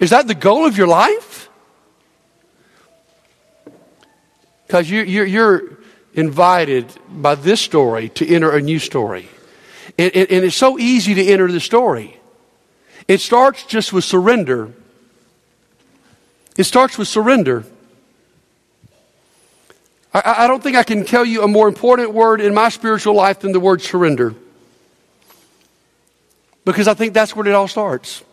Is 0.00 0.10
that 0.10 0.26
the 0.26 0.34
goal 0.34 0.66
of 0.66 0.76
your 0.76 0.88
life? 0.88 1.48
Because 4.66 4.90
you're, 4.90 5.04
you're, 5.04 5.26
you're 5.26 5.78
invited 6.14 6.86
by 7.08 7.34
this 7.36 7.60
story 7.60 8.08
to 8.08 8.26
enter 8.26 8.50
a 8.50 8.60
new 8.60 8.78
story. 8.78 9.28
And, 9.98 10.14
and, 10.14 10.30
and, 10.30 10.44
it's 10.44 10.56
so 10.56 10.78
easy 10.78 11.14
to 11.14 11.24
enter 11.24 11.50
the 11.50 11.60
story. 11.60 12.18
It 13.08 13.20
starts 13.20 13.64
just 13.64 13.92
with 13.92 14.04
surrender. 14.04 14.72
It 16.56 16.64
starts 16.64 16.98
with 16.98 17.08
surrender. 17.08 17.64
I, 20.12 20.44
I 20.44 20.46
don't 20.46 20.62
think 20.62 20.76
I 20.76 20.82
can 20.82 21.04
tell 21.04 21.24
you 21.24 21.42
a 21.42 21.48
more 21.48 21.68
important 21.68 22.12
word 22.12 22.40
in 22.40 22.54
my 22.54 22.68
spiritual 22.68 23.14
life 23.14 23.40
than 23.40 23.52
the 23.52 23.60
word 23.60 23.82
surrender. 23.82 24.34
Because 26.64 26.88
I 26.88 26.94
think 26.94 27.14
that's 27.14 27.36
where 27.36 27.46
it 27.46 27.52
all 27.52 27.68
starts. 27.68 28.24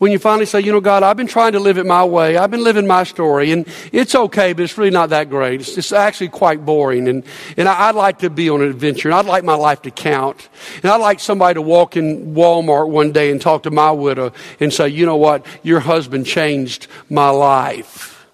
When 0.00 0.10
you 0.12 0.18
finally 0.18 0.46
say, 0.46 0.60
you 0.60 0.72
know, 0.72 0.80
God, 0.80 1.02
I've 1.02 1.18
been 1.18 1.26
trying 1.26 1.52
to 1.52 1.60
live 1.60 1.76
it 1.76 1.84
my 1.84 2.02
way. 2.02 2.38
I've 2.38 2.50
been 2.50 2.64
living 2.64 2.86
my 2.86 3.04
story 3.04 3.52
and 3.52 3.68
it's 3.92 4.14
okay, 4.14 4.54
but 4.54 4.62
it's 4.62 4.78
really 4.78 4.90
not 4.90 5.10
that 5.10 5.28
great. 5.28 5.60
It's, 5.60 5.76
it's 5.76 5.92
actually 5.92 6.28
quite 6.28 6.64
boring. 6.64 7.06
And, 7.06 7.22
and 7.58 7.68
I, 7.68 7.92
would 7.92 7.98
like 7.98 8.20
to 8.20 8.30
be 8.30 8.48
on 8.48 8.62
an 8.62 8.70
adventure 8.70 9.08
and 9.08 9.14
I'd 9.14 9.26
like 9.26 9.44
my 9.44 9.56
life 9.56 9.82
to 9.82 9.90
count. 9.90 10.48
And 10.82 10.90
I'd 10.90 11.02
like 11.02 11.20
somebody 11.20 11.52
to 11.56 11.60
walk 11.60 11.98
in 11.98 12.34
Walmart 12.34 12.88
one 12.88 13.12
day 13.12 13.30
and 13.30 13.42
talk 13.42 13.64
to 13.64 13.70
my 13.70 13.90
widow 13.90 14.32
and 14.58 14.72
say, 14.72 14.88
you 14.88 15.04
know 15.04 15.18
what? 15.18 15.44
Your 15.62 15.80
husband 15.80 16.24
changed 16.24 16.86
my 17.10 17.28
life. 17.28 18.26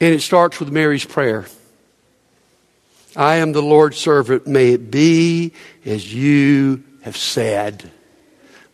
And 0.00 0.14
it 0.14 0.20
starts 0.20 0.60
with 0.60 0.70
Mary's 0.70 1.04
prayer. 1.04 1.46
I 3.16 3.36
am 3.36 3.52
the 3.52 3.62
Lord's 3.62 3.96
servant. 3.96 4.46
May 4.46 4.72
it 4.72 4.90
be 4.90 5.52
as 5.84 6.12
you 6.12 6.82
have 7.02 7.16
said. 7.16 7.90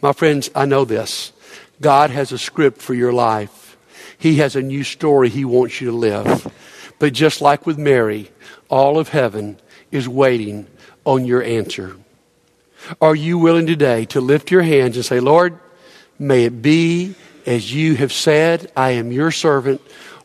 My 0.01 0.13
friends, 0.13 0.51
I 0.55 0.65
know 0.65 0.85
this. 0.85 1.33
God 1.81 2.11
has 2.11 2.33
a 2.33 2.39
script 2.39 2.81
for 2.81 2.95
your 2.95 3.13
life. 3.13 3.77
He 4.19 4.37
has 4.37 4.57
a 4.57 4.63
new 4.63 4.85
story 4.85 5.29
He 5.29 5.45
wants 5.45 5.81
you 5.81 5.91
to 5.91 5.97
live. 5.97 6.47
But 6.99 7.13
just 7.13 7.41
like 7.41 7.67
with 7.67 7.79
Mary, 7.79 8.31
all 8.69 8.99
of 8.99 9.09
heaven 9.09 9.59
is 9.91 10.09
waiting 10.09 10.67
on 11.05 11.25
your 11.25 11.43
answer. 11.43 11.97
Are 13.01 13.15
you 13.15 13.39
willing 13.39 13.67
today 13.67 14.05
to 14.07 14.21
lift 14.21 14.51
your 14.51 14.63
hands 14.63 14.97
and 14.97 15.05
say, 15.05 15.21
Lord, 15.21 15.59
may 16.19 16.45
it 16.45 16.63
be 16.63 17.15
as 17.47 17.73
you 17.73 17.95
have 17.97 18.13
said, 18.13 18.71
I 18.77 18.93
am 18.93 19.13
your 19.13 19.31
servant. 19.31 19.81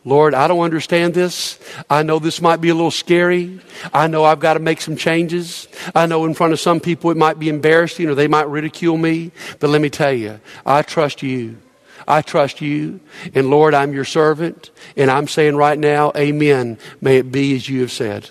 Lord, 0.06 0.34
I 0.34 0.46
don't 0.46 0.60
understand 0.60 1.14
this. 1.14 1.58
I 1.90 2.04
know 2.04 2.20
this 2.20 2.40
might 2.40 2.60
be 2.60 2.68
a 2.68 2.74
little 2.74 2.92
scary. 2.92 3.58
I 3.92 4.06
know 4.06 4.22
I've 4.22 4.38
got 4.38 4.54
to 4.54 4.60
make 4.60 4.80
some 4.80 4.96
changes. 4.96 5.66
I 5.96 6.06
know 6.06 6.24
in 6.26 6.32
front 6.32 6.52
of 6.52 6.60
some 6.60 6.78
people 6.78 7.10
it 7.10 7.16
might 7.16 7.40
be 7.40 7.48
embarrassing 7.48 8.08
or 8.08 8.14
they 8.14 8.28
might 8.28 8.48
ridicule 8.48 8.96
me. 8.96 9.32
But 9.58 9.70
let 9.70 9.80
me 9.80 9.90
tell 9.90 10.12
you, 10.12 10.38
I 10.64 10.82
trust 10.82 11.24
you. 11.24 11.56
I 12.06 12.22
trust 12.22 12.60
you. 12.60 13.00
And 13.34 13.50
Lord, 13.50 13.74
I'm 13.74 13.92
your 13.92 14.04
servant. 14.04 14.70
And 14.96 15.10
I'm 15.10 15.26
saying 15.26 15.56
right 15.56 15.78
now, 15.78 16.12
amen. 16.16 16.78
May 17.00 17.16
it 17.16 17.32
be 17.32 17.56
as 17.56 17.68
you 17.68 17.80
have 17.80 17.90
said. 17.90 18.30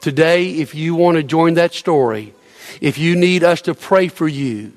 Today, 0.00 0.52
if 0.52 0.72
you 0.72 0.94
want 0.94 1.16
to 1.16 1.24
join 1.24 1.54
that 1.54 1.74
story, 1.74 2.32
if 2.80 2.96
you 2.96 3.16
need 3.16 3.42
us 3.42 3.60
to 3.62 3.74
pray 3.74 4.06
for 4.06 4.28
you 4.28 4.72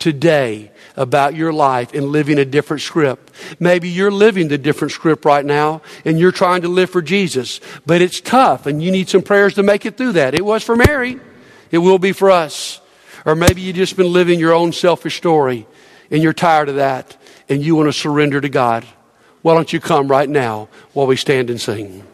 today, 0.00 0.72
about 0.96 1.34
your 1.34 1.52
life 1.52 1.94
and 1.94 2.06
living 2.06 2.38
a 2.38 2.44
different 2.44 2.82
script. 2.82 3.32
Maybe 3.58 3.88
you're 3.88 4.10
living 4.10 4.48
the 4.48 4.58
different 4.58 4.92
script 4.92 5.24
right 5.24 5.44
now 5.44 5.82
and 6.04 6.18
you're 6.18 6.32
trying 6.32 6.62
to 6.62 6.68
live 6.68 6.90
for 6.90 7.00
Jesus, 7.00 7.60
but 7.86 8.02
it's 8.02 8.20
tough 8.20 8.66
and 8.66 8.82
you 8.82 8.90
need 8.90 9.08
some 9.08 9.22
prayers 9.22 9.54
to 9.54 9.62
make 9.62 9.86
it 9.86 9.96
through 9.96 10.12
that. 10.12 10.34
It 10.34 10.44
was 10.44 10.62
for 10.62 10.76
Mary. 10.76 11.18
It 11.70 11.78
will 11.78 11.98
be 11.98 12.12
for 12.12 12.30
us. 12.30 12.80
Or 13.24 13.34
maybe 13.34 13.60
you've 13.60 13.76
just 13.76 13.96
been 13.96 14.12
living 14.12 14.38
your 14.38 14.52
own 14.52 14.72
selfish 14.72 15.16
story 15.16 15.66
and 16.10 16.22
you're 16.22 16.32
tired 16.32 16.68
of 16.68 16.76
that 16.76 17.16
and 17.48 17.62
you 17.64 17.76
want 17.76 17.88
to 17.88 17.92
surrender 17.92 18.40
to 18.40 18.48
God. 18.48 18.84
Why 19.42 19.54
don't 19.54 19.72
you 19.72 19.80
come 19.80 20.08
right 20.08 20.28
now 20.28 20.68
while 20.92 21.06
we 21.06 21.16
stand 21.16 21.48
and 21.48 21.60
sing? 21.60 22.04